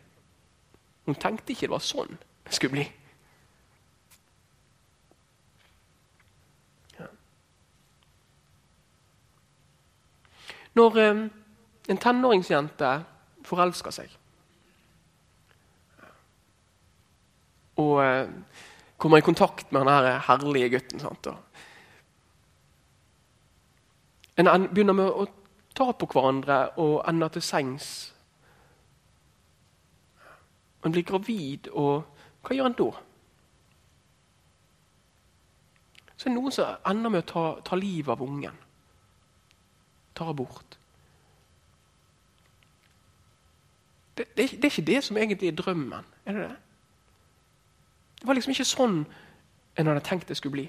Hun 1.05 1.15
tenkte 1.21 1.53
ikke 1.53 1.67
det 1.67 1.75
var 1.77 1.85
sånn 1.85 2.17
det 2.45 2.53
skulle 2.55 2.73
bli. 2.73 2.85
Når 10.75 10.97
eh, 10.99 11.25
en 11.89 12.01
tenåringsjente 12.03 12.91
forelsker 13.47 13.95
seg 13.95 14.17
og 17.77 18.05
eh, 18.05 18.29
kommer 18.99 19.19
i 19.19 19.27
kontakt 19.27 19.73
med 19.73 19.85
den 19.85 20.21
herlige 20.29 20.71
gutten. 20.77 21.01
Sant? 21.01 21.29
En 24.37 24.69
begynner 24.75 24.97
med 24.97 25.11
å 25.11 25.27
ta 25.75 25.91
på 25.93 26.09
hverandre 26.11 26.59
og 26.83 27.03
ender 27.09 27.33
til 27.35 27.43
sengs. 27.43 27.89
En 30.85 30.93
blir 30.93 31.07
gravid, 31.07 31.71
og 31.73 32.05
hva 32.45 32.57
gjør 32.57 32.71
en 32.71 32.79
da? 32.79 32.89
Så 36.15 36.29
er 36.29 36.33
det 36.33 36.39
noen 36.39 36.55
som 36.55 36.89
ender 36.91 37.13
med 37.13 37.25
å 37.25 37.31
ta, 37.31 37.45
ta 37.67 37.79
livet 37.79 38.13
av 38.15 38.23
ungen. 38.25 38.59
Tar 40.15 40.31
abort. 40.31 40.79
Det, 44.15 44.29
det, 44.37 44.51
det, 44.51 44.61
er 44.63 44.71
ikke 44.71 44.87
det 44.93 45.01
som 45.03 45.19
egentlig 45.19 45.51
er 45.51 45.57
drømmen. 45.59 46.13
Er 46.25 46.37
det 46.37 46.45
det? 46.45 46.64
Det 48.25 48.29
var 48.29 48.35
liksom 48.39 48.55
ikke 48.55 48.65
sånn 48.65 48.95
en 49.77 49.89
hadde 49.91 50.01
tenkt 50.01 50.31
det 50.31 50.37
skulle 50.39 50.55
bli. 50.55 50.63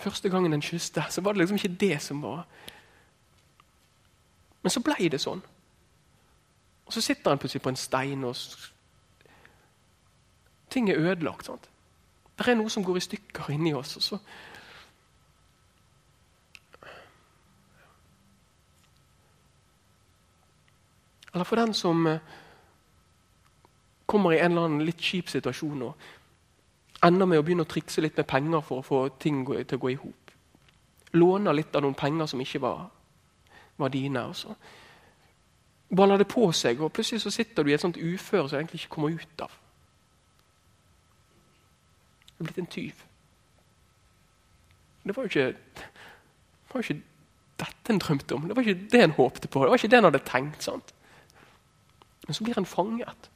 Første 0.00 0.30
gangen 0.32 0.52
en 0.56 0.62
kysste, 0.64 1.04
så 1.10 1.20
var 1.20 1.36
det 1.36 1.42
liksom 1.42 1.58
ikke 1.60 1.76
det 1.80 1.98
som 2.02 2.22
var 2.22 2.46
Men 4.62 4.70
så 4.70 4.80
ble 4.80 5.08
det 5.10 5.20
sånn. 5.20 5.42
Og 6.86 6.92
så 6.96 7.00
sitter 7.00 7.30
han 7.30 7.38
plutselig 7.38 7.62
på 7.62 7.68
en 7.68 7.76
stein, 7.76 8.24
og 8.24 8.36
ting 10.70 10.88
er 10.90 10.96
ødelagt. 10.96 11.46
sant? 11.46 11.68
Det 12.38 12.48
er 12.48 12.54
noe 12.54 12.70
som 12.70 12.84
går 12.84 12.96
i 12.96 13.00
stykker 13.00 13.50
inni 13.50 13.74
oss. 13.74 13.96
og 13.96 14.02
så 14.02 14.18
Eller 21.34 21.44
for 21.44 21.56
den 21.56 21.74
som 21.74 22.06
eh, 22.06 22.18
kommer 24.12 24.34
i 24.34 24.40
en 24.40 24.52
eller 24.52 24.68
annen 24.68 24.84
litt 24.86 25.00
kjip 25.00 25.32
situasjon 25.32 25.86
og 25.88 26.10
ender 27.02 27.26
med 27.26 27.40
å 27.40 27.46
begynne 27.46 27.66
å 27.66 27.70
trikse 27.70 28.04
litt 28.04 28.18
med 28.20 28.28
penger 28.30 28.62
for 28.66 28.82
å 28.82 28.86
få 28.86 29.00
ting 29.22 29.42
til 29.48 29.78
å 29.78 29.82
gå 29.82 29.90
i 29.90 29.98
hop. 29.98 30.36
Låner 31.18 31.56
litt 31.56 31.74
av 31.76 31.82
noen 31.84 31.98
penger 31.98 32.30
som 32.30 32.40
ikke 32.40 32.62
var, 32.62 32.86
var 33.80 33.92
dine. 33.92 34.22
og 34.28 34.36
så 34.36 34.54
baller 35.96 36.22
det 36.22 36.28
på 36.28 36.46
seg, 36.56 36.80
og 36.80 36.92
plutselig 36.92 37.20
så 37.22 37.30
sitter 37.30 37.62
du 37.64 37.70
i 37.70 37.74
et 37.76 37.82
sånt 37.82 37.98
uføre 38.00 38.48
som 38.48 38.56
du 38.56 38.60
egentlig 38.60 38.80
ikke 38.80 38.94
kommer 38.94 39.12
ut 39.12 39.44
av. 39.44 39.56
Du 42.32 42.42
er 42.42 42.48
blitt 42.48 42.62
en 42.62 42.72
tyv. 42.72 43.02
Det 45.02 45.16
var 45.16 45.26
jo 45.26 45.32
ikke, 45.32 45.46
det 45.76 46.74
var 46.74 46.86
ikke 46.86 47.02
dette 47.60 47.92
en 47.92 48.00
drømte 48.00 48.34
om. 48.34 48.48
Det 48.48 48.56
var 48.56 48.66
ikke 48.66 48.88
det 48.92 49.02
en 49.02 49.16
håpte 49.18 49.48
på. 49.48 49.62
Det 49.62 49.70
var 49.70 49.80
ikke 49.80 49.92
det 49.92 49.98
en 49.98 50.08
hadde 50.08 50.24
tenkt. 50.26 50.62
sant? 50.62 50.94
Men 52.26 52.34
så 52.34 52.44
blir 52.44 52.58
en 52.58 52.66
fanget. 52.66 53.30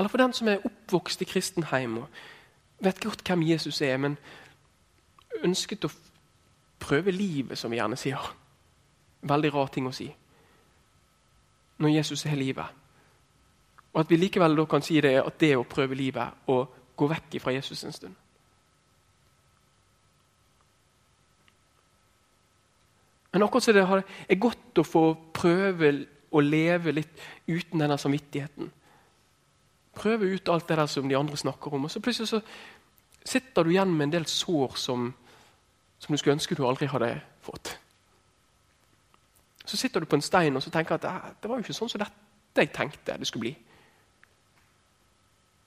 Eller 0.00 0.08
for 0.08 0.16
den 0.16 0.32
som 0.32 0.48
er 0.48 0.62
oppvokst 0.64 1.20
i 1.20 1.26
kristenheim 1.28 1.98
og 2.00 2.20
vet 2.80 3.02
godt 3.04 3.20
hvem 3.28 3.42
Jesus 3.44 3.82
er, 3.84 3.98
men 4.00 4.14
ønsket 5.44 5.84
å 5.84 5.90
prøve 6.80 7.12
livet, 7.12 7.58
som 7.60 7.68
vi 7.68 7.76
gjerne 7.76 7.98
sier. 8.00 8.30
Veldig 9.28 9.50
rar 9.52 9.68
ting 9.68 9.90
å 9.90 9.92
si 9.92 10.08
når 11.80 11.92
Jesus 11.92 12.24
er 12.24 12.40
livet. 12.40 12.64
Og 13.92 14.00
at 14.00 14.08
vi 14.08 14.16
likevel 14.16 14.56
da 14.56 14.64
kan 14.68 14.82
si 14.84 14.96
det 15.04 15.14
at 15.20 15.38
det 15.40 15.52
å 15.56 15.68
prøve 15.68 15.96
livet 15.96 16.48
og 16.48 16.80
gå 16.96 17.08
vekk 17.12 17.36
fra 17.44 17.52
Jesus 17.52 17.84
en 17.84 17.92
stund. 17.92 18.16
Men 23.32 23.44
akkurat 23.44 23.68
som 23.68 23.76
det 23.76 23.84
er 23.84 24.40
godt 24.48 24.80
å 24.80 24.88
få 24.88 25.04
prøve 25.36 25.92
å 26.32 26.40
leve 26.40 26.96
litt 26.96 27.24
uten 27.48 27.84
denne 27.84 28.00
samvittigheten. 28.00 28.72
Prøve 30.00 30.32
ut 30.32 30.48
alt 30.48 30.68
det 30.68 30.78
der 30.80 30.88
som 30.88 31.08
de 31.08 31.16
andre 31.16 31.36
snakker 31.36 31.74
om. 31.76 31.84
Og 31.84 31.90
så 31.92 32.00
plutselig 32.00 32.28
så 32.28 32.40
sitter 33.24 33.62
du 33.62 33.70
igjen 33.70 33.92
med 33.92 34.08
en 34.08 34.16
del 34.16 34.26
sår 34.26 34.76
som, 34.80 35.10
som 35.98 36.14
du 36.14 36.18
skulle 36.18 36.38
ønske 36.38 36.56
du 36.56 36.64
aldri 36.66 36.88
hadde 36.88 37.12
fått. 37.44 37.74
Så 39.64 39.76
sitter 39.76 40.00
du 40.00 40.08
på 40.08 40.16
en 40.16 40.24
stein 40.24 40.56
og 40.56 40.62
så 40.62 40.70
tenker 40.72 40.96
at 40.96 41.04
det, 41.04 41.12
det 41.42 41.50
var 41.50 41.60
jo 41.60 41.66
ikke 41.66 41.76
sånn 41.76 41.92
som 41.92 42.00
dette 42.00 42.26
jeg 42.56 42.72
tenkte 42.74 43.18
det 43.18 43.26
skulle 43.28 43.40
bli. 43.40 43.56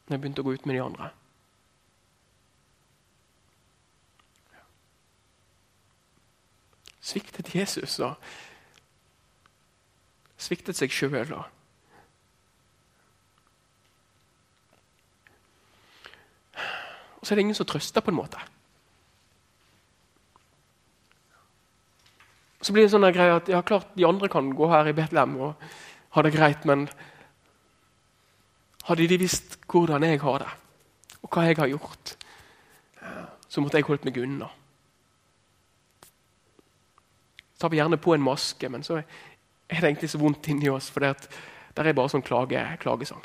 Når 0.08 0.16
jeg 0.16 0.22
begynte 0.22 0.44
å 0.44 0.48
gå 0.48 0.56
ut 0.58 0.66
med 0.68 0.76
de 0.76 0.82
andre. 0.84 1.10
Sviktet 7.04 7.54
Jesus 7.56 8.00
og 8.04 8.16
sviktet 10.40 10.76
seg 10.80 10.92
sjøl. 10.92 11.34
Og 11.36 11.53
så 17.24 17.34
er 17.34 17.40
det 17.40 17.46
ingen 17.48 17.58
som 17.58 17.68
trøster, 17.68 18.04
på 18.04 18.12
en 18.12 18.20
måte. 18.20 18.42
Så 22.64 22.72
blir 22.72 22.86
det 22.86 22.94
sånn 22.94 23.08
greie 23.12 23.36
at 23.36 23.50
ja, 23.52 23.60
klart 23.66 23.92
de 23.98 24.06
andre 24.08 24.30
kan 24.32 24.54
gå 24.56 24.70
her 24.72 24.88
i 24.88 24.96
Betlehem 24.96 25.36
og 25.50 25.64
ha 26.16 26.24
det 26.24 26.32
greit, 26.36 26.64
men 26.70 26.86
hadde 28.88 29.08
de 29.08 29.20
visst 29.20 29.58
hvordan 29.72 30.04
jeg 30.08 30.22
har 30.24 30.44
det, 30.44 30.52
og 31.24 31.32
hva 31.32 31.48
jeg 31.48 31.60
har 31.60 31.72
gjort, 31.72 32.16
så 33.48 33.62
måtte 33.62 33.80
jeg 33.80 33.88
holdt 33.88 34.06
meg 34.08 34.18
unna 34.18 34.48
Så 37.54 37.68
tar 37.68 37.72
vi 37.72 37.78
gjerne 37.80 38.00
på 38.02 38.16
en 38.16 38.24
maske, 38.24 38.68
men 38.70 38.84
så 38.84 38.98
er 39.00 39.06
det 39.80 39.88
egentlig 39.88 40.10
så 40.12 40.20
vondt 40.20 40.50
inni 40.52 40.68
oss, 40.72 40.90
for 40.92 41.00
det 41.00 41.14
er 41.80 41.96
bare 41.96 42.12
sånn 42.12 42.26
klage, 42.26 42.60
klagesang. 42.82 43.24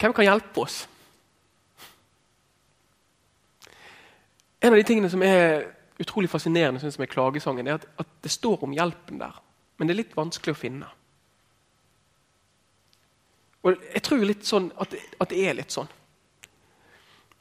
Hvem 0.00 0.14
kan 0.16 0.24
hjelpe 0.24 0.62
oss? 0.64 0.88
En 4.60 4.72
av 4.72 4.76
de 4.76 4.84
tingene 4.84 5.10
som 5.12 5.22
er 5.24 5.66
utrolig 6.00 6.30
fascinerende 6.30 6.80
synes 6.80 6.98
med 6.98 7.08
klagesangen, 7.12 7.66
er 7.68 7.74
at, 7.80 7.86
at 7.98 8.08
det 8.24 8.32
står 8.32 8.64
om 8.64 8.72
hjelpen 8.72 9.20
der, 9.20 9.36
men 9.76 9.88
det 9.88 9.94
er 9.94 10.02
litt 10.02 10.16
vanskelig 10.16 10.56
å 10.56 10.60
finne. 10.60 10.88
Og 13.62 13.76
jeg 13.76 14.02
tror 14.04 14.24
litt 14.24 14.46
sånn 14.48 14.70
at, 14.80 14.94
at 15.20 15.32
det 15.32 15.40
er 15.44 15.56
litt 15.58 15.72
sånn. 15.72 15.88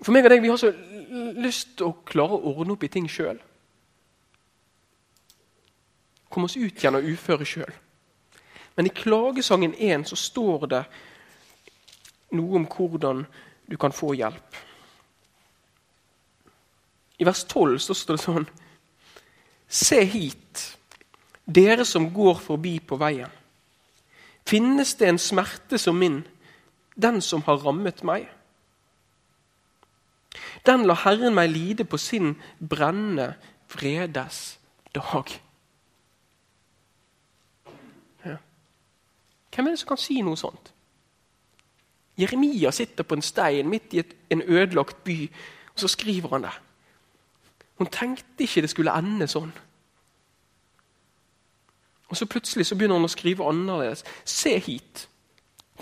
For 0.03 0.15
meg 0.15 0.27
og 0.27 0.31
deg, 0.31 0.41
Vi 0.43 0.51
har 0.51 0.59
så 0.59 0.71
lyst 1.39 1.77
til 1.79 1.89
å 1.89 1.97
klare 2.07 2.35
å 2.35 2.53
ordne 2.53 2.75
opp 2.75 2.83
i 2.83 2.91
ting 2.91 3.07
sjøl. 3.11 3.39
Komme 6.29 6.47
oss 6.47 6.59
ut 6.59 6.83
gjennom 6.83 7.07
uføre 7.07 7.47
sjøl. 7.47 7.71
Men 8.75 8.87
i 8.87 8.95
Klagesangen 8.95 9.73
1 9.75 10.07
så 10.07 10.15
står 10.15 10.67
det 10.71 10.83
noe 12.35 12.59
om 12.59 12.65
hvordan 12.69 13.23
du 13.69 13.77
kan 13.77 13.93
få 13.95 14.13
hjelp. 14.17 14.57
I 17.19 17.27
vers 17.27 17.43
12 17.43 17.77
så 17.83 17.95
står 17.97 18.17
det 18.17 18.23
sånn 18.23 18.49
Se 19.69 19.99
hit, 20.01 20.63
dere 21.45 21.85
som 21.85 22.07
går 22.13 22.39
forbi 22.41 22.79
på 22.79 22.97
veien. 22.97 23.29
Finnes 24.49 24.95
det 24.97 25.09
en 25.11 25.21
smerte 25.21 25.77
som 25.77 25.97
min, 25.99 26.23
den 26.95 27.21
som 27.21 27.43
har 27.45 27.61
rammet 27.61 28.01
meg? 28.07 28.25
Den 30.65 30.87
lar 30.87 31.03
Herren 31.03 31.35
meg 31.37 31.51
lide 31.53 31.85
på 31.85 31.99
sin 32.01 32.33
brennende 32.57 33.35
vredes 33.69 34.59
dag. 34.95 35.29
Ja. 38.25 38.37
Hvem 39.55 39.67
er 39.67 39.71
det 39.71 39.79
som 39.79 39.93
kan 39.93 40.01
si 40.01 40.21
noe 40.25 40.37
sånt? 40.37 40.73
Jeremia 42.19 42.71
sitter 42.71 43.03
på 43.03 43.15
en 43.15 43.23
stein 43.23 43.69
midt 43.69 43.93
i 43.93 44.01
et, 44.03 44.15
en 44.29 44.41
ødelagt 44.41 45.03
by, 45.03 45.31
og 45.73 45.79
så 45.79 45.87
skriver 45.87 46.29
han 46.29 46.43
det. 46.43 46.55
Hun 47.79 47.87
tenkte 47.87 48.43
ikke 48.43 48.61
det 48.61 48.69
skulle 48.69 48.95
ende 48.97 49.27
sånn. 49.27 49.53
Og 52.09 52.17
så 52.17 52.25
Plutselig 52.25 52.65
så 52.65 52.75
begynner 52.75 52.97
han 52.97 53.07
å 53.07 53.11
skrive 53.11 53.45
annerledes. 53.47 54.03
Se 54.25 54.57
hit, 54.59 55.05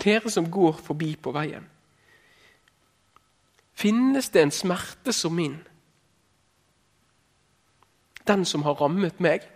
dere 0.04 0.30
som 0.30 0.50
går 0.50 0.76
forbi 0.84 1.14
på 1.16 1.32
veien. 1.34 1.66
Finnes 3.78 4.28
det 4.34 4.42
en 4.42 4.54
smerte 4.54 5.12
som 5.12 5.34
min? 5.34 5.56
Den 8.28 8.44
som 8.44 8.62
har 8.62 8.76
rammet 8.78 9.20
meg? 9.20 9.46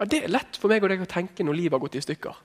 Ja, 0.00 0.04
Det 0.04 0.24
er 0.24 0.28
lett 0.32 0.56
for 0.56 0.68
meg 0.68 0.82
og 0.82 0.90
deg 0.90 1.04
å 1.04 1.08
tenke 1.08 1.44
når 1.44 1.56
livet 1.56 1.72
har 1.72 1.84
gått 1.84 1.96
i 2.00 2.04
stykker. 2.04 2.36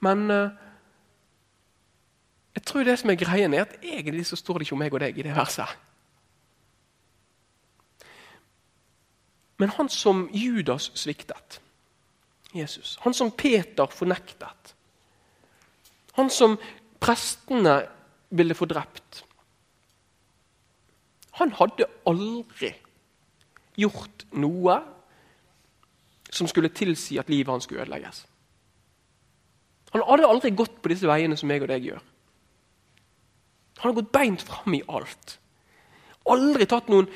Men 0.00 0.30
uh, 0.30 0.50
jeg 2.54 2.66
tror 2.66 2.84
det 2.84 2.98
som 2.98 3.10
er 3.10 3.20
greien, 3.20 3.54
er 3.54 3.66
at 3.66 3.78
egentlig 3.82 4.26
så 4.26 4.36
står 4.36 4.58
det 4.58 4.66
ikke 4.66 4.76
om 4.76 4.82
meg 4.84 4.94
og 4.94 5.02
deg 5.04 5.18
i 5.18 5.24
det 5.26 5.36
verset. 5.36 5.78
Men 9.60 9.72
han 9.76 9.88
som 9.92 10.24
Judas 10.32 10.90
sviktet, 10.96 11.60
Jesus, 12.56 12.96
han 13.04 13.14
som 13.14 13.30
Peter 13.30 13.86
fornektet, 13.92 14.74
han 16.16 16.30
som 16.32 16.56
prestene 17.00 17.82
ville 18.30 18.54
få 18.54 18.66
drept. 18.70 19.24
Han 21.38 21.52
hadde 21.56 21.86
aldri 22.08 22.72
gjort 23.80 24.26
noe 24.32 24.80
som 26.30 26.48
skulle 26.48 26.72
tilsi 26.74 27.18
at 27.20 27.30
livet 27.30 27.52
hans 27.52 27.64
skulle 27.68 27.84
ødelegges. 27.84 28.24
Han 29.94 30.06
hadde 30.06 30.30
aldri 30.30 30.52
gått 30.54 30.78
på 30.82 30.92
disse 30.92 31.08
veiene 31.10 31.36
som 31.38 31.50
jeg 31.50 31.64
og 31.64 31.70
deg 31.70 31.90
gjør. 31.90 32.00
Han 33.80 33.88
har 33.88 33.96
gått 33.96 34.12
beint 34.14 34.42
fram 34.44 34.74
i 34.76 34.82
alt. 34.92 35.36
Aldri 36.30 36.66
tatt 36.68 36.90
noen 36.92 37.08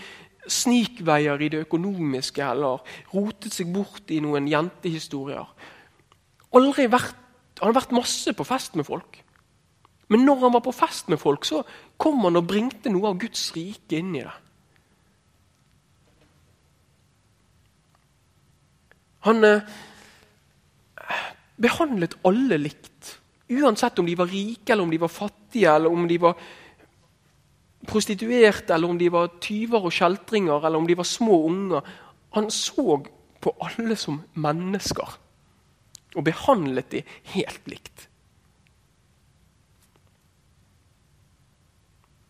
snikveier 0.51 1.41
i 1.41 1.51
det 1.53 1.63
økonomiske 1.65 2.45
eller 2.45 2.97
rotet 3.15 3.55
seg 3.55 3.71
bort 3.73 4.11
i 4.13 4.21
noen 4.25 4.49
jentehistorier. 4.51 5.47
Aldri 6.55 6.89
vært, 6.91 7.21
Han 7.61 7.71
har 7.71 7.77
vært 7.77 7.93
masse 7.95 8.33
på 8.35 8.45
fest 8.45 8.75
med 8.75 8.85
folk. 8.85 9.21
Men 10.11 10.25
når 10.27 10.41
han 10.41 10.53
var 10.57 10.63
på 10.65 10.73
fest 10.75 11.09
med 11.09 11.21
folk, 11.23 11.45
så 11.47 11.63
kom 11.97 12.25
han 12.27 12.37
og 12.37 12.49
bringte 12.51 12.91
noe 12.91 13.13
av 13.13 13.21
Guds 13.23 13.53
rike 13.55 14.01
inn 14.01 14.11
i 14.19 14.25
det. 14.25 14.33
Han 19.25 19.47
eh, 19.47 19.63
behandlet 21.61 22.17
alle 22.27 22.59
likt. 22.59 23.19
Uansett 23.55 23.99
om 23.99 24.07
de 24.07 24.17
var 24.19 24.31
rike, 24.31 24.73
eller 24.73 24.87
om 24.87 24.93
de 24.93 25.01
var 25.03 25.13
fattige, 25.13 25.71
eller 25.71 25.93
om 25.93 26.07
de 26.09 26.19
var 26.19 26.39
prostituerte, 27.87 28.75
eller 28.75 28.91
om 28.91 28.99
de 28.99 29.11
var 29.13 29.35
tyver 29.45 29.85
og 29.85 29.93
kjeltringer, 29.93 30.65
eller 30.65 30.81
om 30.81 30.89
de 30.89 30.97
var 30.99 31.09
små 31.09 31.45
unger. 31.51 31.93
Han 32.35 32.51
så 32.51 32.99
på 33.45 33.53
alle 33.61 33.97
som 34.01 34.23
mennesker 34.41 35.21
og 36.15 36.27
behandlet 36.27 36.91
de 36.93 37.03
helt 37.35 37.71
likt. 37.71 38.09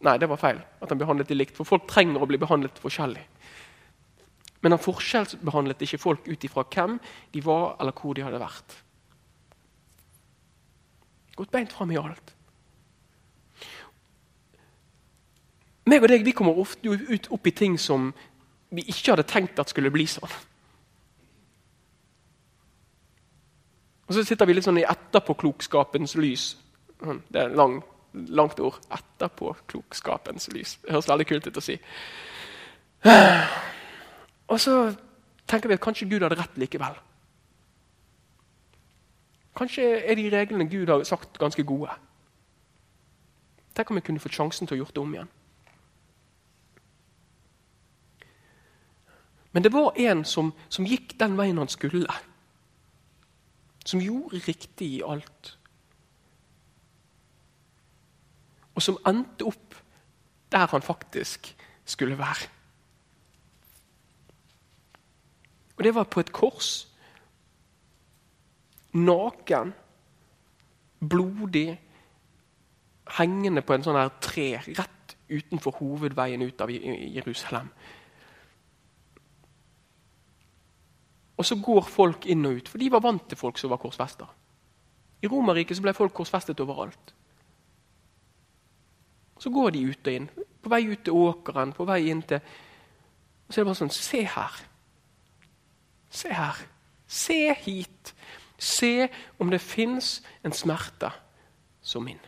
Nei, 0.05 0.17
det 0.21 0.29
var 0.29 0.41
feil 0.41 0.61
at 0.85 0.91
han 0.91 1.01
behandlet 1.01 1.31
de 1.31 1.37
likt, 1.37 1.57
for 1.57 1.69
folk 1.69 1.87
trenger 1.89 2.21
å 2.21 2.29
bli 2.29 2.41
behandlet 2.41 2.81
forskjellig. 2.81 3.23
Men 4.65 4.75
han 4.75 4.81
forskjellsbehandlet 4.81 5.85
ikke 5.85 6.01
folk 6.01 6.27
ut 6.29 6.45
ifra 6.45 6.65
hvem 6.65 6.99
de 7.33 7.45
var, 7.45 7.77
eller 7.81 7.97
hvor 7.97 8.17
de 8.17 8.25
hadde 8.25 8.41
vært. 8.41 8.77
Gått 11.35 11.51
beint 11.51 11.73
fram 11.73 11.91
i 11.91 11.99
alt. 11.99 12.35
Meg 15.85 16.05
og 16.05 16.09
deg 16.09 16.25
vi 16.25 16.33
kommer 16.33 16.57
ofte 16.59 16.89
ut 16.89 17.31
opp 17.35 17.47
i 17.47 17.53
ting 17.53 17.77
som 17.81 18.13
vi 18.75 18.87
ikke 18.89 19.13
hadde 19.13 19.27
tenkt 19.29 19.59
at 19.61 19.71
skulle 19.73 19.93
bli 19.93 20.07
sånn. 20.09 20.33
Og 24.05 24.15
Så 24.15 24.25
sitter 24.25 24.47
vi 24.47 24.57
litt 24.57 24.67
sånn 24.67 24.81
i 24.81 24.89
etterpåklokskapens 24.89 26.17
lys. 26.21 26.55
Sånn, 27.01 27.23
det 27.33 27.41
er 27.41 27.57
lang, 27.57 27.79
langt 28.13 28.61
ord. 28.61 28.81
Etterpåklokskapens 28.93 30.51
lys. 30.53 30.77
Det 30.83 30.93
høres 30.93 31.09
veldig 31.09 31.29
kult 31.29 31.49
ut 31.49 31.61
å 31.61 31.65
si. 31.65 31.79
Og 34.53 34.61
så 34.61 34.77
tenker 35.49 35.69
vi 35.71 35.79
at 35.79 35.85
kanskje 35.85 36.09
Gud 36.11 36.25
hadde 36.25 36.39
rett 36.41 36.61
likevel. 36.61 36.97
Kanskje 39.55 39.85
er 40.03 40.19
de 40.19 40.31
reglene 40.31 40.67
Gud 40.71 40.91
har 40.91 41.05
sagt, 41.07 41.39
ganske 41.39 41.65
gode. 41.65 41.91
Tenk 43.75 43.91
om 43.91 43.99
vi 43.99 44.05
kunne 44.07 44.23
fått 44.23 44.35
sjansen 44.35 44.67
til 44.67 44.77
å 44.77 44.83
gjøre 44.83 44.95
det 44.95 45.03
om 45.03 45.15
igjen. 45.15 45.33
Men 49.55 49.63
det 49.63 49.73
var 49.73 49.99
en 49.99 50.25
som, 50.27 50.51
som 50.69 50.87
gikk 50.87 51.15
den 51.21 51.37
veien 51.39 51.59
han 51.59 51.71
skulle. 51.71 52.11
Som 53.87 54.03
gjorde 54.03 54.43
riktig 54.49 54.89
i 54.97 55.03
alt. 55.07 55.53
Og 58.75 58.83
som 58.83 58.99
endte 59.07 59.47
opp 59.47 59.77
der 60.51 60.67
han 60.71 60.83
faktisk 60.83 61.53
skulle 61.85 62.19
være. 62.19 62.51
Og 65.77 65.85
det 65.85 65.95
var 65.95 66.11
på 66.11 66.21
et 66.21 66.33
kors. 66.33 66.87
Naken, 68.95 69.73
blodig, 71.01 71.69
hengende 73.19 73.63
på 73.67 73.75
en 73.75 73.85
sånn 73.85 73.99
her 73.99 74.13
tre 74.23 74.49
rett 74.71 75.17
utenfor 75.29 75.77
hovedveien 75.81 76.43
ut 76.45 76.63
av 76.63 76.71
Jerusalem. 76.71 77.69
Og 81.35 81.47
så 81.47 81.59
går 81.59 81.83
folk 81.91 82.27
inn 82.31 82.47
og 82.47 82.61
ut, 82.61 82.71
for 82.71 82.81
de 82.81 82.91
var 82.95 83.03
vant 83.03 83.25
til 83.29 83.39
folk 83.39 83.59
som 83.59 83.73
var 83.73 83.83
korsfesta. 83.83 84.29
I 85.25 85.31
Romerriket 85.31 85.81
ble 85.83 85.95
folk 85.97 86.15
korsfestet 86.15 86.61
overalt. 86.63 87.15
Så 89.41 89.51
går 89.51 89.75
de 89.75 89.83
ut 89.91 90.09
og 90.09 90.19
inn. 90.21 90.29
På 90.63 90.71
vei 90.73 90.85
ut 90.87 91.03
til 91.05 91.17
åkeren, 91.19 91.75
på 91.77 91.85
vei 91.89 92.07
inn 92.09 92.23
til 92.25 92.41
Og 93.45 93.53
så 93.53 93.61
er 93.61 93.65
det 93.65 93.69
bare 93.69 93.77
sånn 93.77 93.91
Se 93.93 94.23
her. 94.25 94.61
Se 96.09 96.31
her. 96.33 96.61
Se 97.07 97.37
hit. 97.67 98.15
Se 98.59 99.09
om 99.39 99.51
det 99.51 99.61
fins 99.61 100.23
en 100.45 100.53
smerte 100.53 101.11
som 101.83 102.05
min. 102.05 102.21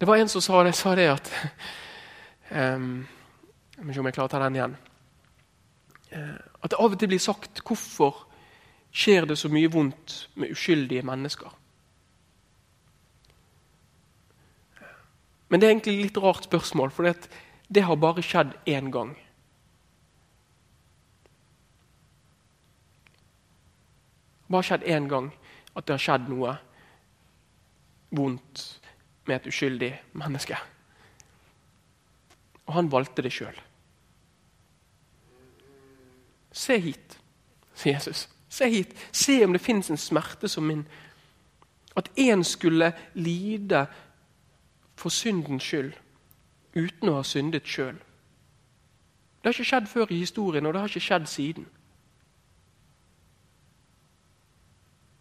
Det 0.00 0.06
var 0.06 0.20
en 0.20 0.28
som 0.28 0.42
sa 0.42 0.62
det, 0.66 0.74
sa 0.76 0.94
det 0.98 1.08
at 1.08 1.32
Um, 2.54 3.06
jeg 3.76 3.86
må 3.86 3.94
se 3.94 4.02
om 4.02 4.06
jeg 4.06 4.20
å 4.20 4.28
ta 4.30 4.38
den 4.44 4.56
igjen. 4.58 4.76
Uh, 6.12 6.36
at 6.62 6.70
det 6.70 6.78
av 6.78 6.92
og 6.92 7.00
til 7.00 7.10
blir 7.10 7.22
sagt 7.22 7.62
hvorfor 7.66 8.26
skjer 8.94 9.26
det 9.26 9.38
så 9.40 9.48
mye 9.50 9.70
vondt 9.72 10.16
med 10.38 10.52
uskyldige 10.54 11.02
mennesker. 11.08 11.50
Men 15.48 15.60
det 15.60 15.66
er 15.66 15.74
egentlig 15.74 15.96
et 15.96 16.06
litt 16.08 16.20
rart 16.22 16.46
spørsmål, 16.46 16.92
for 16.94 17.08
det, 17.08 17.30
det 17.74 17.82
har 17.82 17.96
bare 17.96 18.22
skjedd 18.22 18.52
én 18.70 18.90
gang. 18.94 19.14
Bare 24.46 24.62
skjedd 24.62 24.86
én 24.86 25.08
gang 25.10 25.32
at 25.74 25.86
det 25.86 25.96
har 25.96 26.04
skjedd 26.04 26.28
noe 26.30 26.54
vondt 28.14 28.62
med 29.26 29.40
et 29.40 29.48
uskyldig 29.50 29.90
menneske. 30.20 30.58
Og 32.68 32.76
han 32.76 32.92
valgte 32.92 33.24
det 33.26 33.34
sjøl. 33.34 33.58
Se 36.54 36.78
hit, 36.78 37.18
sier 37.74 37.98
Jesus. 37.98 38.28
Se 38.48 38.70
hit. 38.70 38.94
Se 39.10 39.40
om 39.44 39.52
det 39.52 39.64
fins 39.64 39.90
en 39.90 39.98
smerte 39.98 40.48
som 40.48 40.68
min. 40.70 40.86
At 41.98 42.12
én 42.14 42.46
skulle 42.46 42.92
lide 43.18 43.86
for 44.94 45.10
syndens 45.10 45.66
skyld 45.66 46.03
uten 46.74 47.08
å 47.08 47.18
ha 47.18 47.22
syndet 47.26 47.68
sjøl. 47.68 47.96
Det 47.96 49.50
har 49.50 49.56
ikke 49.56 49.68
skjedd 49.68 49.88
før 49.88 50.12
i 50.12 50.18
historien, 50.18 50.66
og 50.66 50.74
det 50.74 50.80
har 50.80 50.88
ikke 50.88 51.04
skjedd 51.04 51.26
siden. 51.28 51.66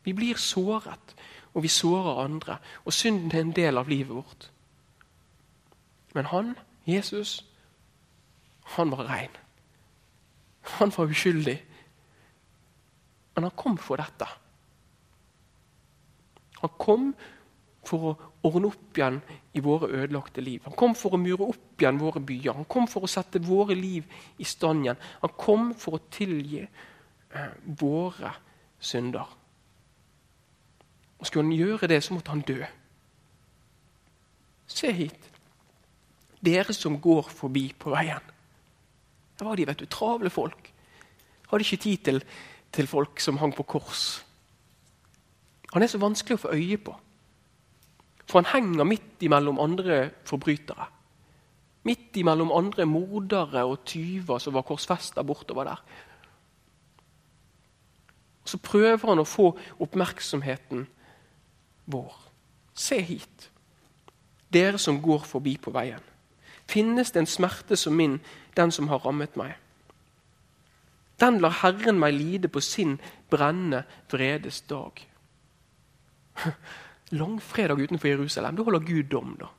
Vi 0.03 0.13
blir 0.13 0.39
såret, 0.39 1.15
og 1.53 1.63
vi 1.63 1.67
sårer 1.67 2.23
andre. 2.23 2.57
Og 2.85 2.93
synden 2.93 3.31
er 3.31 3.41
en 3.41 3.55
del 3.55 3.77
av 3.77 3.87
livet 3.87 4.15
vårt. 4.15 4.49
Men 6.13 6.25
han 6.25 6.55
Jesus, 6.85 7.45
han 8.63 8.91
var 8.91 9.09
rein. 9.09 9.35
Han 10.61 10.91
var 10.97 11.11
uskyldig. 11.11 11.63
Men 13.35 13.43
han 13.43 13.55
kom 13.55 13.77
for 13.77 13.95
dette. 13.95 14.27
Han 16.61 16.69
kom 16.79 17.15
for 17.85 18.09
å 18.11 18.32
ordne 18.43 18.69
opp 18.69 18.97
igjen 18.97 19.19
i 19.55 19.61
våre 19.63 19.89
ødelagte 19.91 20.43
liv. 20.43 20.61
Han 20.65 20.75
kom 20.77 20.95
for 20.99 21.15
å 21.15 21.21
mure 21.21 21.47
opp 21.47 21.81
igjen 21.81 22.01
våre 22.01 22.21
byer. 22.23 22.57
Han 22.57 22.67
kom 22.69 22.87
for 22.91 23.05
å 23.05 23.11
sette 23.11 23.41
våre 23.43 23.75
liv 23.77 24.07
i 24.37 24.47
stand 24.47 24.85
igjen. 24.85 24.99
Han 25.21 25.35
kom 25.39 25.69
for 25.79 25.97
å 25.97 26.03
tilgi 26.11 26.63
eh, 26.63 27.53
våre 27.79 28.33
synder. 28.83 29.31
Og 31.19 31.27
Skulle 31.27 31.47
han 31.47 31.55
gjøre 31.55 31.87
det, 31.87 32.01
så 32.03 32.15
måtte 32.15 32.33
han 32.33 32.43
dø. 32.43 32.59
Se 34.67 34.91
hit. 34.91 35.29
Dere 36.43 36.75
som 36.75 36.99
går 36.99 37.29
forbi 37.31 37.69
på 37.79 37.93
veien. 37.93 38.31
Det 39.39 39.47
var 39.47 39.55
de, 39.55 39.67
vet 39.69 39.79
du, 39.79 39.87
travle 39.87 40.31
folk. 40.33 40.67
Hadde 41.47 41.63
ikke 41.63 41.83
tid 41.85 42.03
til, 42.03 42.19
til 42.75 42.89
folk 42.91 43.23
som 43.23 43.39
hang 43.39 43.55
på 43.55 43.63
kors. 43.63 44.03
Han 45.73 45.83
er 45.83 45.89
så 45.89 46.01
vanskelig 46.01 46.37
å 46.37 46.43
få 46.43 46.53
øye 46.57 46.77
på. 46.83 46.93
For 48.29 48.41
han 48.41 48.51
henger 48.53 48.87
midt 48.87 49.23
imellom 49.25 49.59
andre 49.59 50.09
forbrytere. 50.25 50.87
Midt 51.83 52.15
imellom 52.15 52.51
andre 52.55 52.85
mordere 52.87 53.65
og 53.67 53.83
tyver 53.85 54.39
som 54.39 54.55
var 54.55 54.65
korsfesta 54.67 55.23
bortover 55.23 55.67
der. 55.67 55.81
Så 58.45 58.59
prøver 58.59 59.07
han 59.07 59.19
å 59.23 59.27
få 59.27 59.49
oppmerksomheten 59.83 60.85
vår. 61.91 62.15
Se 62.73 62.99
hit, 63.01 63.49
dere 64.53 64.79
som 64.79 65.01
går 65.01 65.27
forbi 65.27 65.57
på 65.61 65.71
veien. 65.75 66.01
Finnes 66.69 67.11
det 67.11 67.23
en 67.23 67.29
smerte 67.29 67.75
som 67.77 67.95
min, 67.95 68.19
den 68.55 68.71
som 68.71 68.87
har 68.87 69.03
rammet 69.03 69.35
meg? 69.39 69.55
Den 71.19 71.39
lar 71.43 71.59
Herren 71.61 71.99
meg 71.99 72.15
lide 72.15 72.49
på 72.51 72.61
sin 72.63 72.97
brennende 73.31 73.83
vredes 74.11 74.61
dag. 74.67 75.03
Langfredag 77.11 77.79
utenfor 77.79 78.07
Jerusalem, 78.07 78.55
da 78.55 78.63
holder 78.63 78.79
Gud 78.79 79.09
dom, 79.11 79.35
da. 79.39 79.49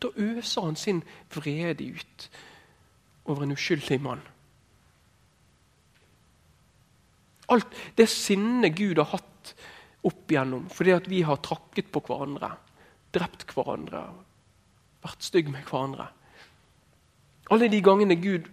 Da 0.00 0.08
øser 0.16 0.64
han 0.64 0.76
sin 0.76 1.02
vrede 1.34 1.84
ut 1.92 2.30
over 3.24 3.42
en 3.42 3.52
uskyldig 3.52 4.00
mann. 4.02 4.22
Alt 7.50 7.74
det 7.98 8.08
sinnet 8.08 8.76
Gud 8.78 8.98
har 8.98 9.10
hatt 9.10 9.54
opp 10.06 10.32
igjennom 10.32 10.68
fordi 10.72 10.94
at 10.94 11.08
vi 11.10 11.22
har 11.26 11.42
trakket 11.44 11.90
på 11.92 12.02
hverandre, 12.06 12.54
drept 13.12 13.52
hverandre, 13.54 14.04
vært 15.02 15.26
stygge 15.26 15.52
med 15.52 15.66
hverandre. 15.68 16.08
Alle 17.50 17.68
de 17.68 17.80
gangene 17.82 18.16
Gud 18.20 18.46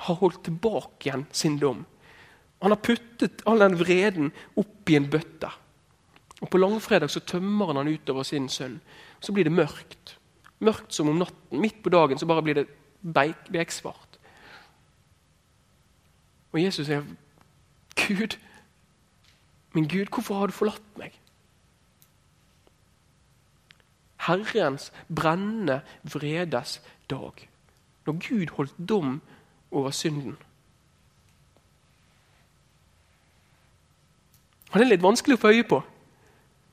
har 0.00 0.20
holdt 0.22 0.44
tilbake 0.46 1.08
igjen 1.08 1.26
sin 1.34 1.58
dom. 1.60 1.82
Han 2.60 2.74
har 2.74 2.82
puttet 2.84 3.42
all 3.48 3.62
den 3.62 3.78
vreden 3.80 4.32
opp 4.60 4.90
i 4.90 4.96
en 4.98 5.08
bøtte. 5.10 5.50
Og 6.40 6.48
På 6.50 6.58
langfredag 6.58 7.10
så 7.10 7.20
tømmer 7.20 7.72
han 7.72 7.80
den 7.80 7.94
utover 7.94 8.22
sin 8.22 8.48
sønn. 8.48 8.80
Så 9.20 9.32
blir 9.32 9.44
det 9.44 9.52
mørkt. 9.52 10.16
Mørkt 10.60 10.94
som 10.94 11.08
om 11.08 11.18
natten. 11.20 11.60
Midt 11.60 11.82
på 11.82 11.92
dagen 11.92 12.18
så 12.18 12.26
bare 12.26 12.42
blir 12.42 12.54
det 12.60 12.68
beksvart. 13.52 14.18
Og 16.52 16.62
Jesus 16.62 16.86
sier, 16.86 17.04
'Gud, 17.94 18.36
min 19.72 19.88
Gud, 19.88 20.06
hvorfor 20.10 20.34
har 20.34 20.46
du 20.46 20.52
forlatt 20.52 20.98
meg?' 20.98 21.20
Herrens 24.20 24.92
brennende 25.08 25.80
vredes 26.02 26.80
dag. 27.10 27.48
Når 28.06 28.12
Gud 28.28 28.50
holdt 28.56 28.88
dom 28.88 29.20
over 29.70 29.90
synden. 29.90 30.36
Han 34.70 34.82
er 34.82 34.90
litt 34.92 35.02
vanskelig 35.02 35.36
å 35.36 35.40
få 35.40 35.52
øye 35.54 35.66
på. 35.66 35.82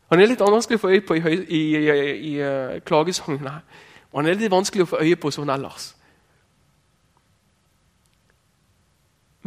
Han 0.09 0.21
er 0.21 0.29
litt 0.29 0.39
vanskelig 0.39 0.77
å 0.79 0.81
få 0.81 0.93
øye 0.93 1.03
på 1.03 1.17
i, 1.17 1.21
i, 1.21 1.61
i, 1.75 1.93
i 2.31 2.33
uh, 2.39 2.77
klagesangene. 2.85 3.57
Og 4.11 4.19
han 4.21 4.29
er 4.29 4.39
litt 4.39 4.51
vanskelig 4.51 4.85
å 4.85 4.91
få 4.93 5.01
øye 5.03 5.17
på 5.19 5.31
sånn 5.33 5.51
ellers. 5.51 5.91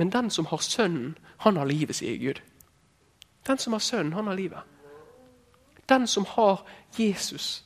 Men 0.01 0.13
den 0.13 0.31
som 0.31 0.47
har 0.47 0.63
Sønnen, 0.65 1.19
han 1.45 1.57
har 1.57 1.69
livet, 1.69 1.97
sier 1.97 2.17
Gud. 2.19 2.43
Den 3.47 3.59
som 3.59 3.73
har 3.73 3.81
Sønnen, 3.85 4.13
han 4.13 4.27
har 4.27 4.35
livet. 4.35 4.63
Den 5.89 6.07
som 6.07 6.25
har 6.29 6.65
Jesus, 6.99 7.65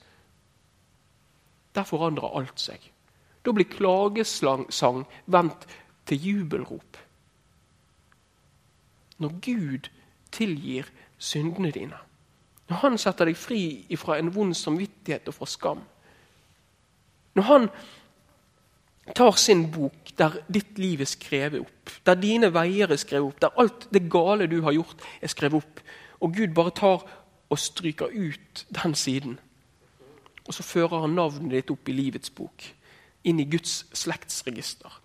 der 1.75 1.85
forandrer 1.85 2.38
alt 2.38 2.61
seg. 2.61 2.90
Da 3.44 3.53
blir 3.53 3.68
klagesang 3.70 5.07
vendt 5.27 5.66
til 6.07 6.27
jubelrop. 6.27 6.99
Når 9.18 9.33
Gud 9.40 9.90
tilgir 10.35 10.90
syndene 11.18 11.70
dine. 11.75 11.99
Når 12.68 12.81
han 12.81 12.97
setter 13.01 13.29
deg 13.29 13.38
fri 13.38 13.64
fra 14.01 14.18
en 14.18 14.33
vond 14.35 14.55
samvittighet 14.57 15.29
og 15.31 15.37
fra 15.38 15.49
skam. 15.51 15.83
Når 17.35 17.47
han 17.49 17.68
tar 19.12 19.37
sin 19.37 19.66
bok 19.70 20.14
der 20.18 20.38
ditt 20.49 20.79
liv 20.79 21.03
er 21.05 21.11
skrevet 21.11 21.64
opp, 21.64 21.92
der 22.07 22.16
dine 22.20 22.49
veier 22.55 22.90
er 22.90 23.01
skrevet 23.01 23.35
opp, 23.35 23.40
der 23.42 23.61
alt 23.61 23.88
det 23.92 24.07
gale 24.11 24.49
du 24.49 24.61
har 24.64 24.77
gjort, 24.77 25.03
er 25.20 25.33
skrevet 25.33 25.61
opp, 25.61 25.83
og 26.20 26.37
Gud 26.37 26.55
bare 26.57 26.73
tar 26.73 27.05
og 27.51 27.61
stryker 27.61 28.14
ut 28.14 28.64
den 28.73 28.94
siden. 28.94 29.37
Og 30.47 30.55
så 30.55 30.64
fører 30.64 31.05
han 31.05 31.16
navnet 31.16 31.53
ditt 31.53 31.73
opp 31.73 31.88
i 31.88 31.97
livets 31.97 32.33
bok, 32.33 32.64
inn 33.25 33.40
i 33.40 33.49
Guds 33.49 33.85
slektsregister. 33.97 35.01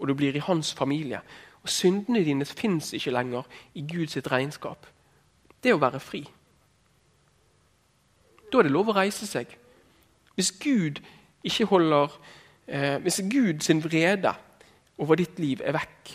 Og 0.00 0.08
du 0.08 0.14
blir 0.18 0.36
i 0.36 0.44
hans 0.44 0.72
familie. 0.74 1.20
Og 1.62 1.68
syndene 1.68 2.24
dine 2.24 2.44
fins 2.44 2.92
ikke 2.92 3.14
lenger 3.14 3.42
i 3.74 3.84
Guds 3.86 4.16
regnskap. 4.32 4.86
Det 5.62 5.70
er 5.70 5.78
å 5.78 5.82
være 5.82 6.00
fri. 6.02 6.22
Da 8.52 8.58
er 8.58 8.66
det 8.66 8.74
lov 8.74 8.90
å 8.90 8.96
reise 8.96 9.26
seg. 9.26 9.52
Hvis 10.34 10.52
Gud 10.60 11.00
ikke 11.42 11.68
holder 11.68 12.12
eh, 12.66 12.98
Hvis 13.02 13.20
Gud 13.30 13.60
sin 13.60 13.82
vrede 13.84 14.34
over 14.98 15.14
ditt 15.18 15.38
liv 15.38 15.60
er 15.64 15.74
vekk, 15.76 16.12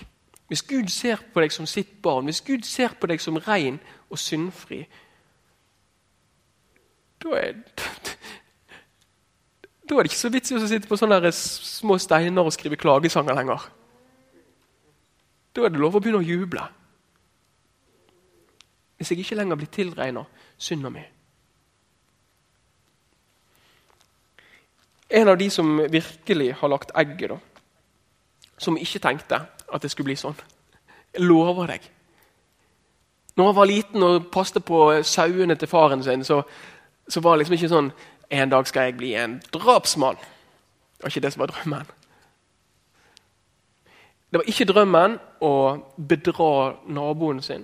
hvis 0.48 0.64
Gud 0.64 0.88
ser 0.88 1.20
på 1.34 1.42
deg 1.44 1.52
som 1.52 1.66
sitt 1.68 2.02
barn, 2.02 2.30
hvis 2.30 2.42
Gud 2.42 2.64
ser 2.64 2.94
på 3.00 3.08
deg 3.08 3.22
som 3.22 3.38
ren 3.48 3.80
og 4.10 4.20
syndfri, 4.20 4.86
da 7.24 7.34
er, 7.36 7.58
da 9.90 9.98
er 9.98 10.06
det 10.06 10.12
ikke 10.12 10.22
så 10.22 10.32
vits 10.32 10.54
i 10.54 10.56
å 10.56 10.62
sitte 10.70 10.88
på 10.88 11.00
sånne 11.00 11.34
små 11.36 11.98
steiner 12.00 12.48
og 12.48 12.56
skrive 12.56 12.80
klagesanger 12.80 13.36
lenger. 13.36 13.68
Da 15.58 15.66
er 15.66 15.74
det 15.74 15.82
lov 15.82 15.96
å 15.98 16.00
begynne 16.04 16.22
å 16.22 16.26
juble. 16.26 16.62
Hvis 18.98 19.10
jeg 19.10 19.24
ikke 19.24 19.40
lenger 19.40 19.58
blir 19.58 19.70
tilregna 19.74 20.22
synda 20.58 20.92
mi. 20.94 21.02
En 25.10 25.32
av 25.32 25.38
de 25.40 25.48
som 25.50 25.80
virkelig 25.90 26.52
har 26.60 26.70
lagt 26.70 26.94
egget, 27.00 27.34
da, 27.34 27.38
som 28.58 28.78
ikke 28.78 29.02
tenkte 29.02 29.42
at 29.74 29.82
det 29.82 29.90
skulle 29.92 30.12
bli 30.12 30.18
sånn 30.20 30.36
Jeg 31.14 31.24
lover 31.26 31.72
deg. 31.72 31.82
Når 33.38 33.46
han 33.46 33.56
var 33.56 33.70
liten 33.70 34.04
og 34.04 34.30
passet 34.34 34.66
på 34.66 35.02
sauene 35.02 35.56
til 35.56 35.70
faren 35.72 36.04
sin, 36.04 36.24
så, 36.24 36.42
så 37.08 37.22
var 37.22 37.34
det 37.34 37.46
liksom 37.46 37.58
ikke 37.58 37.74
sånn 37.74 37.92
En 38.30 38.50
dag 38.52 38.68
skal 38.68 38.90
jeg 38.90 38.98
bli 39.00 39.14
en 39.16 39.38
drapsmann. 39.56 40.18
Det 40.20 41.04
var 41.06 41.14
ikke 41.14 41.22
det 41.24 41.34
som 41.34 41.46
var 41.46 41.54
drømmen. 41.54 41.97
Det 44.32 44.40
var 44.40 44.50
ikke 44.50 44.68
drømmen 44.68 45.16
å 45.42 45.54
bedra 46.10 46.50
naboen 46.92 47.40
sin 47.42 47.64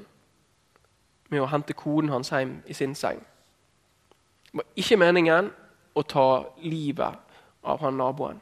med 1.33 1.41
å 1.41 1.49
hente 1.51 1.75
koden 1.75 2.11
hans 2.13 2.31
hjem 2.31 2.61
i 2.69 2.75
sin 2.77 2.95
seng. 2.95 3.19
Det 4.47 4.61
var 4.61 4.69
ikke 4.79 4.99
meningen 5.01 5.49
å 5.97 6.03
ta 6.07 6.27
livet 6.63 7.37
av 7.63 7.81
han 7.83 7.97
naboen. 7.99 8.39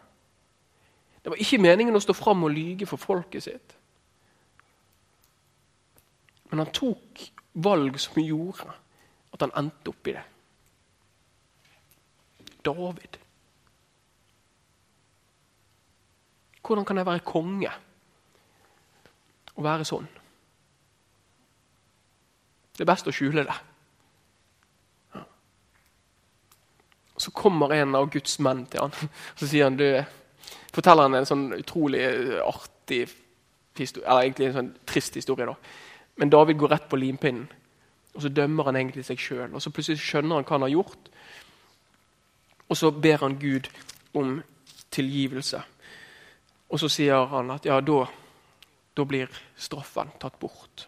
Det 1.23 1.31
var 1.31 1.41
ikke 1.41 1.61
meningen 1.61 1.95
å 1.95 2.01
stå 2.03 2.13
fram 2.17 2.43
og 2.43 2.53
lyge 2.53 2.85
for 2.89 3.01
folket 3.01 3.45
sitt. 3.45 3.75
Men 6.51 6.65
han 6.65 6.73
tok 6.75 7.25
valg 7.63 7.99
som 8.01 8.21
gjorde 8.21 8.73
at 9.31 9.45
han 9.45 9.53
endte 9.63 9.93
opp 9.93 10.09
i 10.11 10.15
det. 10.17 10.25
David. 12.65 13.17
Hvordan 16.61 16.85
kan 16.85 16.99
jeg 16.99 17.07
være 17.07 17.25
konge 17.25 17.71
og 19.61 19.67
være 19.67 19.87
sånn? 19.87 20.07
Det 22.73 22.83
er 22.83 22.89
best 22.89 23.09
å 23.09 23.13
skjule 23.13 23.45
det. 23.45 23.57
Så 27.21 27.29
kommer 27.37 27.75
en 27.75 27.93
av 27.93 28.09
Guds 28.09 28.39
menn 28.41 28.65
til 28.71 28.81
han, 28.81 28.95
så 29.37 29.45
sier 29.45 29.69
han, 29.69 29.77
du, 29.77 29.85
forteller 30.73 31.05
han 31.05 31.19
en 31.19 31.29
sånn 31.29 31.51
utrolig 31.59 32.01
artig 32.41 33.03
historie, 33.77 34.07
eller 34.07 34.25
egentlig 34.25 34.49
en 34.49 34.57
sånn 34.57 34.71
trist 34.89 35.19
historie. 35.19 35.45
da. 35.45 35.55
Men 36.17 36.33
David 36.33 36.57
går 36.57 36.73
rett 36.73 36.87
på 36.89 36.99
limpinnen, 36.99 37.45
og 38.15 38.25
så 38.25 38.31
dømmer 38.33 38.67
han 38.67 38.79
egentlig 38.79 39.05
seg 39.07 39.21
sjøl. 39.21 39.53
Så 39.61 39.71
plutselig 39.71 40.01
skjønner 40.03 40.41
han 40.41 40.47
hva 40.47 40.57
han 40.57 40.65
har 40.65 40.73
gjort, 40.73 41.11
og 42.71 42.79
så 42.79 42.89
ber 42.91 43.21
han 43.21 43.37
Gud 43.39 43.69
om 44.17 44.39
tilgivelse. 44.91 45.61
Og 46.71 46.79
så 46.79 46.89
sier 46.91 47.29
han 47.31 47.51
at 47.53 47.67
ja, 47.67 47.77
da, 47.83 48.05
da 48.97 49.05
blir 49.07 49.31
straffen 49.55 50.11
tatt 50.19 50.37
bort. 50.41 50.87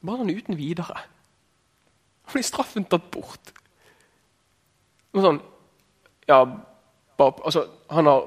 Bare 0.00 0.22
sånn 0.22 0.32
uten 0.32 0.58
videre. 0.58 1.04
Da 2.24 2.34
blir 2.34 2.46
straffen 2.46 2.86
tatt 2.88 3.10
bort. 3.14 3.52
Noe 5.14 5.24
sånn 5.24 5.40
ja, 6.28 6.42
bare, 7.16 7.40
altså, 7.48 7.64
Han 7.90 8.06
har 8.06 8.26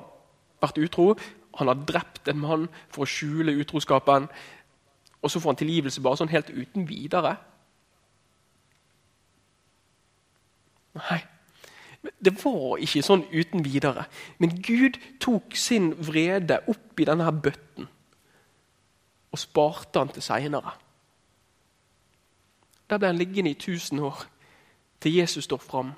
vært 0.62 0.80
utro, 0.82 1.12
han 1.60 1.70
har 1.70 1.84
drept 1.86 2.30
en 2.32 2.40
mann 2.42 2.68
for 2.90 3.06
å 3.06 3.10
skjule 3.10 3.54
utroskapen. 3.62 4.28
Og 5.22 5.30
så 5.30 5.42
får 5.42 5.54
han 5.54 5.60
tilgivelse 5.62 6.02
bare 6.02 6.18
sånn 6.22 6.32
helt 6.34 6.50
uten 6.50 6.88
videre. 6.90 7.36
Nei, 10.98 11.20
det 12.02 12.34
var 12.44 12.82
ikke 12.82 13.04
sånn 13.06 13.24
uten 13.30 13.66
videre. 13.66 14.08
Men 14.42 14.56
Gud 14.66 14.98
tok 15.22 15.56
sin 15.58 15.92
vrede 16.02 16.62
opp 16.72 17.00
i 17.00 17.06
denne 17.06 17.30
bøtten 17.32 17.90
og 19.32 19.40
sparte 19.40 20.02
han 20.02 20.12
til 20.12 20.26
seinere. 20.26 20.74
Der 22.90 23.00
ble 23.00 23.12
han 23.14 23.20
liggende 23.22 23.54
i 23.54 23.56
1000 23.56 24.02
år, 24.04 24.26
til 25.02 25.16
Jesus 25.16 25.48
står 25.48 25.62
fram 25.64 25.94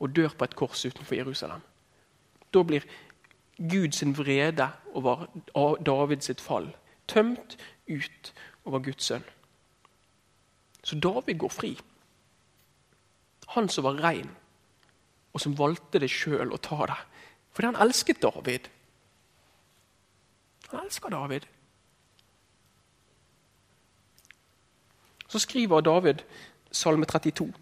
og 0.00 0.16
dør 0.16 0.32
på 0.38 0.46
et 0.46 0.56
kors 0.56 0.86
utenfor 0.86 1.14
Jerusalem. 1.14 1.60
Da 2.54 2.62
blir 2.62 2.86
Guds 3.58 4.02
vrede 4.16 4.70
over 4.94 5.26
Davids 5.86 6.30
fall 6.40 6.70
tømt 7.10 7.56
ut 7.90 8.32
over 8.64 8.78
Guds 8.78 9.04
sønn. 9.04 9.24
Så 10.84 10.96
David 10.96 11.38
går 11.38 11.48
fri. 11.48 11.78
Han 13.48 13.68
som 13.68 13.84
var 13.84 14.00
rein, 14.02 14.30
og 15.32 15.42
som 15.42 15.56
valgte 15.58 16.00
det 16.02 16.10
sjøl 16.10 16.52
å 16.52 16.60
ta 16.62 16.84
det. 16.90 16.98
Fordi 17.54 17.70
han 17.70 17.80
elsket 17.82 18.22
David. 18.22 18.68
Han 20.70 20.84
elsker 20.84 21.10
David. 21.10 21.46
Så 25.30 25.38
skriver 25.38 25.80
David 25.80 26.22
Salme 26.72 27.06
32. 27.06 27.52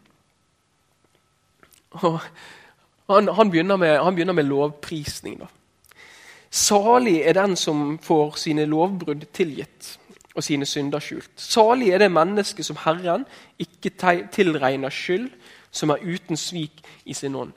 Og 1.90 2.20
han, 3.08 3.28
han, 3.28 3.50
begynner 3.50 3.76
med, 3.76 3.98
han, 3.98 4.14
begynner 4.14 4.36
med, 4.36 4.44
lovprisning. 4.44 5.38
Da. 5.40 5.48
Salig 6.50 7.22
er 7.24 7.36
den 7.36 7.56
som 7.56 7.98
får 8.02 8.36
sine 8.40 8.66
lovbrudd 8.68 9.24
tilgitt, 9.36 9.94
og 10.34 10.44
sine 10.44 10.68
synder 10.68 11.00
skjult. 11.02 11.32
Salig 11.40 11.90
er 11.92 12.04
det 12.04 12.12
mennesket 12.12 12.66
som 12.66 12.78
Herren 12.84 13.24
ikke 13.60 13.92
tilregner 14.32 14.92
skyld, 14.92 15.30
som 15.70 15.90
er 15.90 16.04
uten 16.04 16.36
svik 16.36 16.82
i 17.04 17.14
sin 17.14 17.34
ånd. 17.34 17.52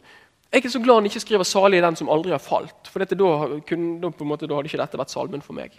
Jeg 0.51 0.65
er 0.65 0.69
så 0.69 0.79
glad 0.83 0.95
han 0.95 1.05
ikke 1.05 1.19
skriver 1.19 1.43
'salig 1.43 1.77
er 1.77 1.85
den 1.85 1.95
som 1.95 2.09
aldri 2.09 2.31
har 2.31 2.37
falt'. 2.37 2.87
for 2.89 2.99
dette, 2.99 3.15
da, 3.15 3.59
kunne, 3.67 4.01
da, 4.01 4.23
måte, 4.23 4.47
da 4.47 4.55
hadde 4.55 4.67
ikke 4.67 4.77
dette 4.77 4.97
vært 4.97 5.11
salmen 5.11 5.41
for 5.41 5.53
meg. 5.53 5.71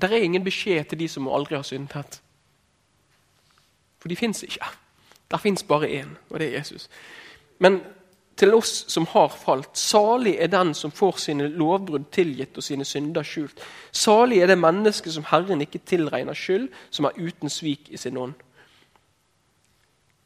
Der 0.00 0.08
er 0.08 0.22
ingen 0.22 0.44
beskjed 0.44 0.84
til 0.84 0.98
de 0.98 1.08
som 1.08 1.28
aldri 1.28 1.54
har 1.54 1.62
syndet. 1.62 2.22
For 3.98 4.08
de 4.08 4.16
fins 4.16 4.42
ikke. 4.42 4.64
Der 5.30 5.36
fins 5.36 5.62
bare 5.62 6.02
én, 6.02 6.08
og 6.30 6.38
det 6.38 6.48
er 6.48 6.58
Jesus. 6.58 6.88
Men 7.58 7.82
til 8.38 8.54
oss 8.54 8.84
som 8.90 9.06
har 9.10 9.32
falt. 9.34 9.72
Salig 9.76 10.36
er 10.38 10.50
den 10.52 10.70
som 10.74 10.92
får 10.94 11.18
sine 11.24 11.48
lovbrudd 11.50 12.08
tilgitt 12.14 12.56
og 12.58 12.64
sine 12.64 12.86
synder 12.86 13.26
skjult. 13.26 13.58
Salig 13.92 14.42
er 14.42 14.52
det 14.52 14.60
mennesket 14.60 15.14
som 15.14 15.26
Herren 15.28 15.64
ikke 15.64 15.82
tilregner 15.82 16.38
skyld, 16.38 16.68
som 16.90 17.08
er 17.08 17.18
uten 17.18 17.50
svik 17.52 17.90
i 17.90 18.00
sin 18.00 18.18
ånd. 18.18 18.36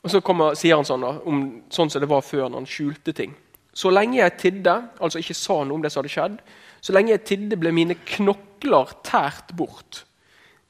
Og 0.03 0.11
Så 0.11 0.21
kommer, 0.21 0.57
sier 0.59 0.77
han 0.77 0.87
sånn, 0.87 1.05
om, 1.05 1.43
sånn 1.71 1.91
som 1.91 2.03
det 2.03 2.11
var 2.11 2.25
før, 2.27 2.49
når 2.49 2.65
han 2.65 2.71
skjulte 2.71 3.15
ting. 3.17 3.37
Så 3.73 3.91
lenge 3.91 4.19
jeg 4.19 4.37
tidde, 4.41 4.75
altså 5.01 5.23
ikke 5.23 5.39
sa 5.39 5.63
noe 5.65 5.79
om 5.79 5.85
det 5.85 5.93
som 5.93 6.03
hadde 6.03 6.13
skjedd, 6.13 6.41
så 6.83 6.93
lenge 6.93 7.15
jeg 7.15 7.25
tidde, 7.29 7.59
ble 7.61 7.73
mine 7.73 7.97
knokler 7.97 8.97
tært 9.07 9.55
bort, 9.57 10.03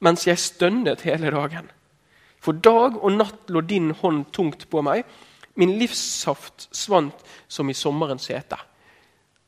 mens 0.03 0.27
jeg 0.27 0.39
stønnet 0.39 1.03
hele 1.07 1.33
dagen. 1.33 1.71
For 2.43 2.55
dag 2.55 2.99
og 2.99 3.15
natt 3.15 3.51
lå 3.51 3.63
din 3.65 3.91
hånd 4.01 4.27
tungt 4.35 4.67
på 4.69 4.83
meg. 4.85 5.03
Min 5.55 5.75
livssaft 5.77 6.67
svant 6.73 7.25
som 7.47 7.69
i 7.69 7.77
sommerens 7.77 8.27
hete. 8.31 8.57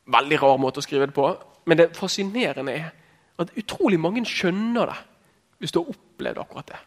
Veldig 0.06 0.42
rar 0.42 0.60
måte 0.62 0.82
å 0.82 0.86
skrive 0.86 1.08
det 1.10 1.16
på, 1.18 1.32
men 1.66 1.80
det 1.80 1.96
fascinerende 1.98 2.76
er 2.78 2.92
at 3.42 3.54
utrolig 3.58 3.98
mange 4.00 4.26
skjønner 4.30 4.92
det 4.92 5.00
hvis 5.60 5.74
du 5.74 5.80
har 5.82 5.96
opplevd 5.96 6.42
akkurat 6.44 6.70
det. 6.74 6.82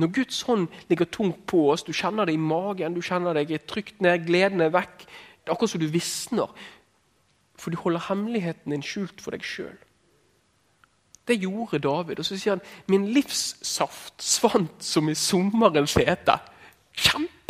Når 0.00 0.12
Guds 0.16 0.42
hånd 0.48 0.68
ligger 0.88 1.08
tungt 1.12 1.42
på 1.50 1.66
oss, 1.72 1.82
du 1.84 1.92
kjenner 1.92 2.28
det 2.28 2.36
i 2.36 2.40
magen, 2.40 2.94
du 2.94 3.02
kjenner 3.04 3.36
deg 3.36 3.52
trygt 3.68 4.00
ned, 4.00 4.24
gleden 4.28 4.62
er 4.64 4.72
vekk. 4.72 5.04
Det 5.04 5.50
er 5.50 5.54
akkurat 5.56 5.74
som 5.74 5.82
du 5.82 5.90
visner, 5.92 6.52
for 7.60 7.72
du 7.72 7.80
holder 7.82 8.06
hemmeligheten 8.06 8.72
din 8.72 8.84
skjult 8.84 9.20
for 9.20 9.36
deg 9.36 9.44
sjøl. 9.44 9.76
Det 11.28 11.36
gjorde 11.42 11.82
David. 11.84 12.18
Og 12.18 12.26
så 12.26 12.38
sier 12.38 12.56
han 12.56 12.64
min 12.90 13.10
livssaft 13.14 14.22
svant 14.24 14.80
som 14.84 15.10
i 15.10 15.16
sommerens 15.18 15.94
hete. 16.00 16.38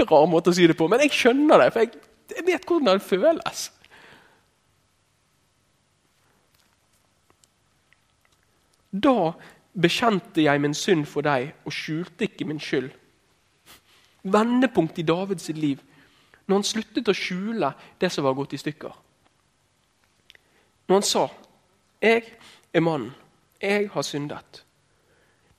Kjemperar 0.01 0.31
måte 0.33 0.49
å 0.49 0.57
si 0.57 0.65
det 0.65 0.79
på, 0.79 0.89
men 0.89 1.03
jeg 1.05 1.13
skjønner 1.13 1.61
det. 1.61 1.73
For 1.75 1.85
jeg, 1.85 1.99
jeg 2.33 2.47
vet 2.47 2.65
hvordan 2.65 2.89
det 2.89 3.05
føles. 3.05 3.65
Da 8.91 9.33
bekjente 9.77 10.43
jeg 10.43 10.63
min 10.63 10.75
synd 10.75 11.05
for 11.07 11.27
deg 11.27 11.53
og 11.69 11.75
skjulte 11.75 12.27
ikke 12.27 12.49
min 12.49 12.63
skyld. 12.63 12.89
Vendepunkt 14.25 14.99
i 14.99 15.07
Davids 15.07 15.49
liv, 15.55 15.79
når 16.49 16.61
han 16.61 16.67
sluttet 16.67 17.09
å 17.09 17.17
skjule 17.17 17.71
det 18.01 18.11
som 18.13 18.25
var 18.27 18.35
gått 18.39 18.57
i 18.57 18.61
stykker. 18.61 18.97
Når 20.89 20.97
han 20.97 21.07
sa 21.07 21.29
'Jeg 22.03 22.25
er 22.75 22.81
mannen, 22.81 23.15
jeg 23.61 23.89
har 23.89 24.03
syndet'. 24.03 24.65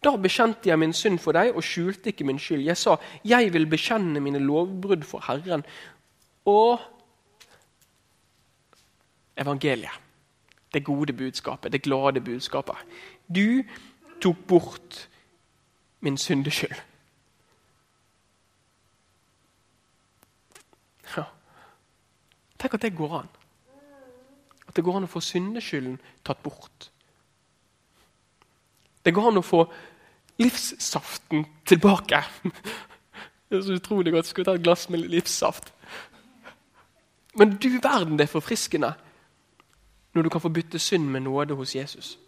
Da 0.04 0.16
bekjente 0.18 0.70
jeg 0.70 0.80
min 0.82 0.94
synd 0.94 1.20
for 1.22 1.38
deg 1.38 1.54
og 1.54 1.64
skjulte 1.64 2.10
ikke 2.10 2.26
min 2.26 2.40
skyld. 2.40 2.66
Jeg 2.66 2.78
sa, 2.78 2.96
'Jeg 3.26 3.54
vil 3.54 3.68
bekjenne 3.70 4.20
mine 4.20 4.40
lovbrudd 4.40 5.04
for 5.04 5.20
Herren'. 5.20 5.64
Og 6.46 6.80
evangeliet. 9.38 10.00
Det 10.74 10.86
gode 10.86 11.14
budskapet, 11.14 11.72
det 11.72 11.82
glade 11.82 12.22
budskapet. 12.22 12.76
Du 13.36 13.64
tok 14.22 14.36
bort 14.48 15.10
min 16.00 16.18
syndeskyld. 16.18 16.82
Ja. 21.18 21.24
Tenk 22.60 22.74
at 22.74 22.82
det 22.82 22.96
går 22.96 23.20
an. 23.20 23.30
At 24.68 24.76
det 24.76 24.84
går 24.84 24.98
an 24.98 25.04
å 25.04 25.12
få 25.12 25.20
syndeskylden 25.20 26.00
tatt 26.26 26.44
bort. 26.44 26.92
Det 29.06 29.14
går 29.14 29.28
an 29.28 29.42
å 29.42 29.46
få 29.46 29.66
livssaften 30.42 31.46
tilbake. 31.66 32.24
Det 33.50 33.58
er 33.58 33.62
så 33.68 33.78
utrolig 33.78 34.14
godt. 34.14 34.26
Skulle 34.26 34.46
ta 34.46 34.58
et 34.58 34.64
glass 34.64 34.90
med 34.90 35.06
livssaft. 35.12 35.74
Men 37.36 37.56
du 37.58 37.70
verden, 37.84 38.18
det 38.20 38.28
er 38.28 38.36
forfriskende 38.36 38.94
når 40.14 40.22
du 40.22 40.30
kan 40.30 40.42
få 40.42 40.50
bytte 40.50 40.80
synd 40.80 41.08
med 41.08 41.20
nåde 41.24 41.56
hos 41.56 41.76
Jesus. 41.76 42.20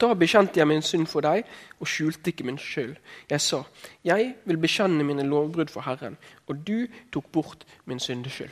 Da 0.00 0.14
bekjente 0.18 0.58
jeg 0.58 0.66
min 0.66 0.82
synd 0.82 1.06
for 1.06 1.22
deg 1.22 1.46
og 1.78 1.86
skjulte 1.86 2.32
ikke 2.32 2.46
min 2.48 2.58
skyld. 2.58 2.96
Jeg 3.30 3.40
sa, 3.40 3.62
jeg 4.04 4.34
vil 4.44 4.58
bekjenne 4.58 5.04
mine 5.06 5.22
lovbrudd 5.22 5.70
for 5.70 5.86
Herren, 5.86 6.16
og 6.46 6.66
du 6.66 6.88
tok 7.12 7.28
bort 7.32 7.66
min 7.84 8.02
syndeskyld. 8.02 8.50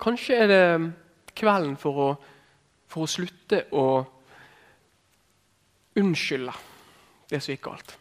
Kanskje 0.00 0.34
er 0.34 0.46
det 0.48 0.92
kvelden 1.36 1.76
for 1.76 2.00
å 2.00 2.08
for 2.92 3.06
å 3.06 3.10
slutte 3.10 3.64
å 3.72 3.86
unnskylde 5.96 6.52
det 7.30 7.40
som 7.40 7.54
gikk 7.54 7.64
galt. 7.64 7.94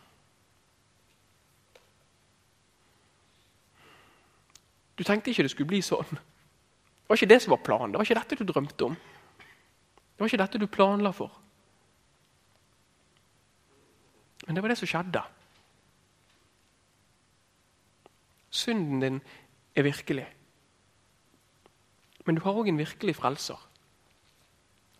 Du 5.00 5.06
tenkte 5.08 5.32
ikke 5.32 5.48
det 5.48 5.54
skulle 5.54 5.72
bli 5.72 5.80
sånn. 5.86 6.12
Det 6.12 7.08
var 7.10 7.20
ikke 7.20 7.32
det 7.32 7.40
som 7.44 7.56
var 7.56 7.64
planen. 7.66 7.94
Det 7.94 8.02
var 8.02 8.08
ikke 8.08 8.20
dette 8.20 8.38
du 8.38 8.52
drømte 8.52 8.90
om. 8.90 8.98
Det 9.00 10.20
var 10.20 10.30
ikke 10.30 10.44
dette 10.44 10.62
du 10.62 10.68
planla 10.72 11.14
for. 11.16 11.32
Men 14.46 14.58
det 14.58 14.64
var 14.64 14.74
det 14.74 14.78
som 14.82 14.92
skjedde. 14.92 15.24
Synden 18.52 19.02
din 19.02 19.20
er 19.76 19.88
virkelig. 19.88 20.28
Men 22.28 22.38
du 22.38 22.44
har 22.46 22.58
òg 22.60 22.70
en 22.70 22.82
virkelig 22.82 23.16
frelser. 23.18 23.71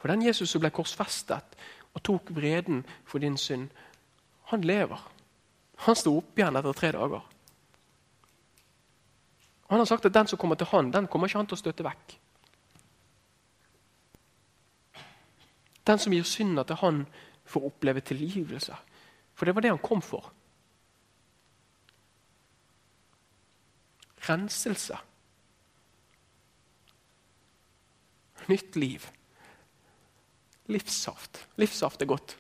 For 0.02 0.10
den 0.10 0.24
Jesus 0.26 0.50
som 0.50 0.64
ble 0.64 0.72
korsfestet 0.74 1.58
og 1.94 2.02
tok 2.02 2.32
vreden 2.34 2.82
for 3.06 3.22
din 3.22 3.38
synd, 3.38 3.70
han 4.50 4.66
lever. 4.66 5.00
Han 5.86 5.98
sto 5.98 6.16
opp 6.18 6.40
igjen 6.40 6.58
etter 6.58 6.78
tre 6.78 6.90
dager. 6.96 7.22
Han 9.70 9.80
har 9.80 9.88
sagt 9.88 10.10
at 10.10 10.16
den 10.18 10.28
som 10.28 10.40
kommer 10.42 10.58
til 10.60 10.68
han, 10.74 10.90
den 10.92 11.08
kommer 11.08 11.30
ikke 11.30 11.40
han 11.40 11.48
til 11.48 11.60
å 11.60 11.62
støtte 11.62 11.86
vekk. 11.86 12.18
Den 15.88 16.02
som 16.02 16.14
gir 16.14 16.26
synda 16.28 16.66
til 16.68 16.82
han, 16.82 17.06
får 17.52 17.68
oppleve 17.68 18.04
tilgivelse. 18.06 18.76
For 19.36 19.46
det 19.46 19.56
var 19.56 19.66
det 19.66 19.72
han 19.74 19.82
kom 19.84 20.02
for. 20.06 20.30
Renselse. 24.28 24.98
Nytt 28.48 28.76
liv. 28.76 29.08
Livssaft. 30.72 31.42
Livssaft 31.60 32.02
er 32.02 32.10
godt. 32.10 32.36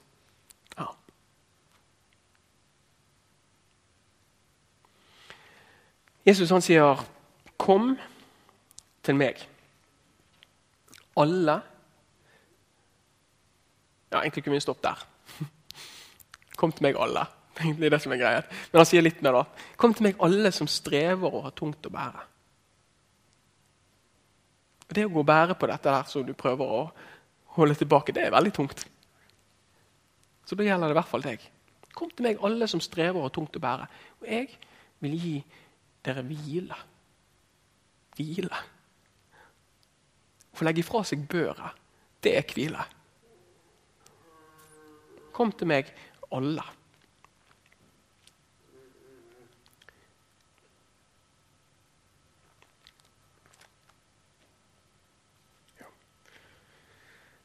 Ja. 0.77 0.87
Jesus 6.25 6.49
han 6.49 6.61
sier, 6.61 7.05
'Kom 7.57 7.97
til 9.03 9.15
meg'. 9.15 9.47
Alle 11.17 11.61
Ja, 14.11 14.19
Egentlig 14.19 14.43
kunne 14.43 14.53
vi 14.53 14.59
stoppet 14.59 14.83
der. 14.83 15.07
Kom 16.59 16.71
til 16.71 16.83
meg, 16.83 16.95
alle. 16.99 17.25
Det 17.57 17.85
er 17.85 17.89
det 17.89 18.01
som 18.01 18.11
er 18.11 18.17
greia. 18.17 18.41
Men 18.71 18.79
han 18.79 18.85
sier 18.85 19.01
litt 19.01 19.21
mer, 19.23 19.31
da. 19.31 19.43
Kom 19.77 19.93
til 19.93 20.03
meg, 20.03 20.17
alle 20.19 20.51
som 20.51 20.67
strever 20.67 21.31
og 21.31 21.43
har 21.43 21.55
tungt 21.55 21.87
å 21.87 21.93
bære. 21.93 22.25
Det 24.91 25.05
å 25.07 25.13
gå 25.13 25.23
og 25.23 25.25
bære 25.29 25.55
på 25.55 25.69
dette 25.71 25.87
der 25.87 26.09
som 26.11 26.25
du 26.27 26.33
prøver 26.35 26.73
å 26.75 26.81
holde 27.57 27.75
tilbake, 27.75 28.13
det 28.15 28.25
er 28.25 28.35
veldig 28.35 28.53
tungt. 28.55 28.85
Så 30.45 30.57
da 30.57 30.65
gjelder 30.65 30.91
det 30.91 30.95
i 30.95 30.99
hvert 30.99 31.11
fall 31.11 31.25
deg. 31.25 31.43
Kom 31.95 32.11
til 32.11 32.25
meg, 32.25 32.39
alle 32.43 32.67
som 32.71 32.81
strever 32.83 33.19
og 33.19 33.27
har 33.27 33.35
tungt 33.35 33.57
å 33.57 33.63
bære. 33.63 33.87
Og 34.21 34.29
jeg 34.29 34.47
vil 35.03 35.17
gi 35.19 35.35
dere 36.05 36.23
hvile. 36.27 36.77
Hvile. 38.17 38.61
Å 40.51 40.65
legge 40.67 40.83
ifra 40.83 41.01
seg 41.07 41.23
børet, 41.29 41.77
det 42.21 42.35
er 42.37 42.51
hvile. 42.53 42.83
Kom 45.33 45.53
til 45.57 45.71
meg, 45.71 45.89
alle. 46.35 46.65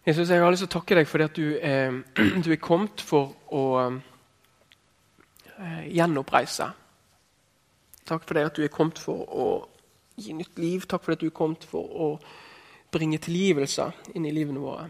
Jesus, 0.07 0.29
jeg 0.31 0.39
har 0.39 0.53
lyst 0.55 0.63
til 0.63 0.69
å 0.69 0.75
takke 0.77 0.95
deg 1.01 1.09
for 1.11 1.23
at 1.25 1.35
du, 1.35 1.57
er, 1.59 1.97
du 2.45 2.53
er 2.55 2.61
kommet 2.63 3.03
for 3.03 3.33
å 3.51 3.63
eh, 3.91 5.89
gjenoppreise 5.91 6.69
Takk 8.07 8.23
for 8.23 8.39
det 8.39 8.45
at 8.47 8.55
du 8.55 8.63
er 8.63 8.71
kommet 8.71 9.01
for 9.03 9.25
å 9.27 9.47
gi 10.15 10.31
nytt 10.39 10.61
liv. 10.63 10.85
Takk 10.87 11.03
for 11.03 11.17
at 11.17 11.25
du 11.25 11.27
er 11.27 11.35
kommet 11.35 11.65
for 11.67 11.83
å 11.91 12.07
bringe 12.95 13.19
tilgivelse 13.19 13.89
inn 14.15 14.29
i 14.31 14.35
livene 14.37 14.63
våre. 14.63 14.85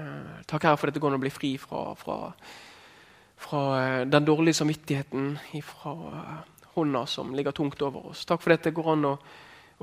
Eh, 0.00 0.40
takk 0.48 0.64
her 0.70 0.80
for 0.80 0.88
at 0.88 0.96
det 0.96 1.04
går 1.04 1.12
an 1.12 1.18
å 1.18 1.20
bli 1.26 1.34
fri 1.34 1.50
fra, 1.60 1.82
fra, 2.00 2.16
fra 3.44 3.62
eh, 3.82 4.06
den 4.08 4.24
dårlige 4.24 4.56
samvittigheten, 4.62 5.36
fra 5.68 5.92
hånda 6.78 7.04
som 7.12 7.36
ligger 7.36 7.52
tungt 7.52 7.84
over 7.84 8.14
oss. 8.14 8.24
Takk 8.24 8.40
for 8.40 8.56
at 8.56 8.64
det 8.64 8.72
går 8.80 8.90
an 8.94 9.04
å, 9.10 9.14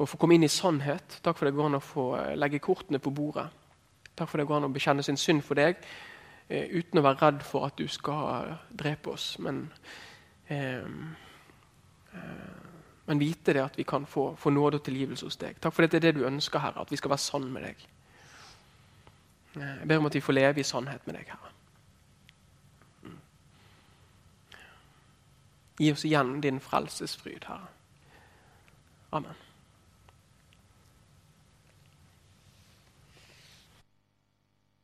å 0.01 0.09
få 0.09 0.17
komme 0.17 0.41
inn 0.41 0.49
i 0.49 0.51
sannhet. 0.51 1.21
Takk 1.21 1.37
for 1.37 1.45
at 1.45 1.53
det 1.53 1.61
går 1.61 1.69
an 1.69 1.77
å 1.77 1.85
få 1.93 2.09
legge 2.41 2.65
kortene 2.65 2.97
på 2.97 3.13
bordet. 3.13 3.45
Takk 4.17 4.29
for 4.29 4.41
det 4.41 4.47
går 4.49 4.59
an 4.59 4.69
å 4.69 4.73
bekjenne 4.73 5.05
sin 5.05 5.19
synd 5.19 5.43
for 5.45 5.59
deg 5.59 5.79
uten 6.47 6.99
å 6.99 7.03
være 7.03 7.19
redd 7.19 7.41
for 7.43 7.67
at 7.67 7.75
du 7.75 7.89
skal 7.91 8.53
drepe 8.71 9.11
oss. 9.11 9.33
Men 9.43 9.65
eh, 10.47 10.85
men 13.07 13.19
vite 13.19 13.53
det 13.53 13.63
at 13.63 13.77
vi 13.77 13.83
kan 13.83 14.05
få, 14.05 14.35
få 14.35 14.49
nåde 14.49 14.77
og 14.77 14.83
tilgivelse 14.83 15.25
hos 15.25 15.37
deg. 15.39 15.55
Takk 15.63 15.73
for 15.73 15.85
det 15.85 15.95
er 15.95 16.03
det 16.09 16.17
du 16.17 16.25
ønsker, 16.27 16.59
Herre, 16.59 16.81
at 16.81 16.91
vi 16.91 16.99
skal 16.99 17.13
være 17.13 17.23
sann 17.23 17.47
med 17.53 17.63
deg. 17.63 17.85
Jeg 19.55 19.87
ber 19.87 20.01
om 20.01 20.09
at 20.09 20.15
vi 20.15 20.21
får 20.21 20.35
leve 20.35 20.59
i 20.59 20.67
sannhet 20.67 21.07
med 21.07 21.15
deg, 21.15 21.31
Herre. 21.31 21.53
Mm. 23.07 23.17
Gi 25.79 25.91
oss 25.91 26.05
igjen 26.05 26.41
din 26.43 26.59
frelsesfryd, 26.59 27.47
Herre. 27.47 27.71
Amen. 29.11 29.46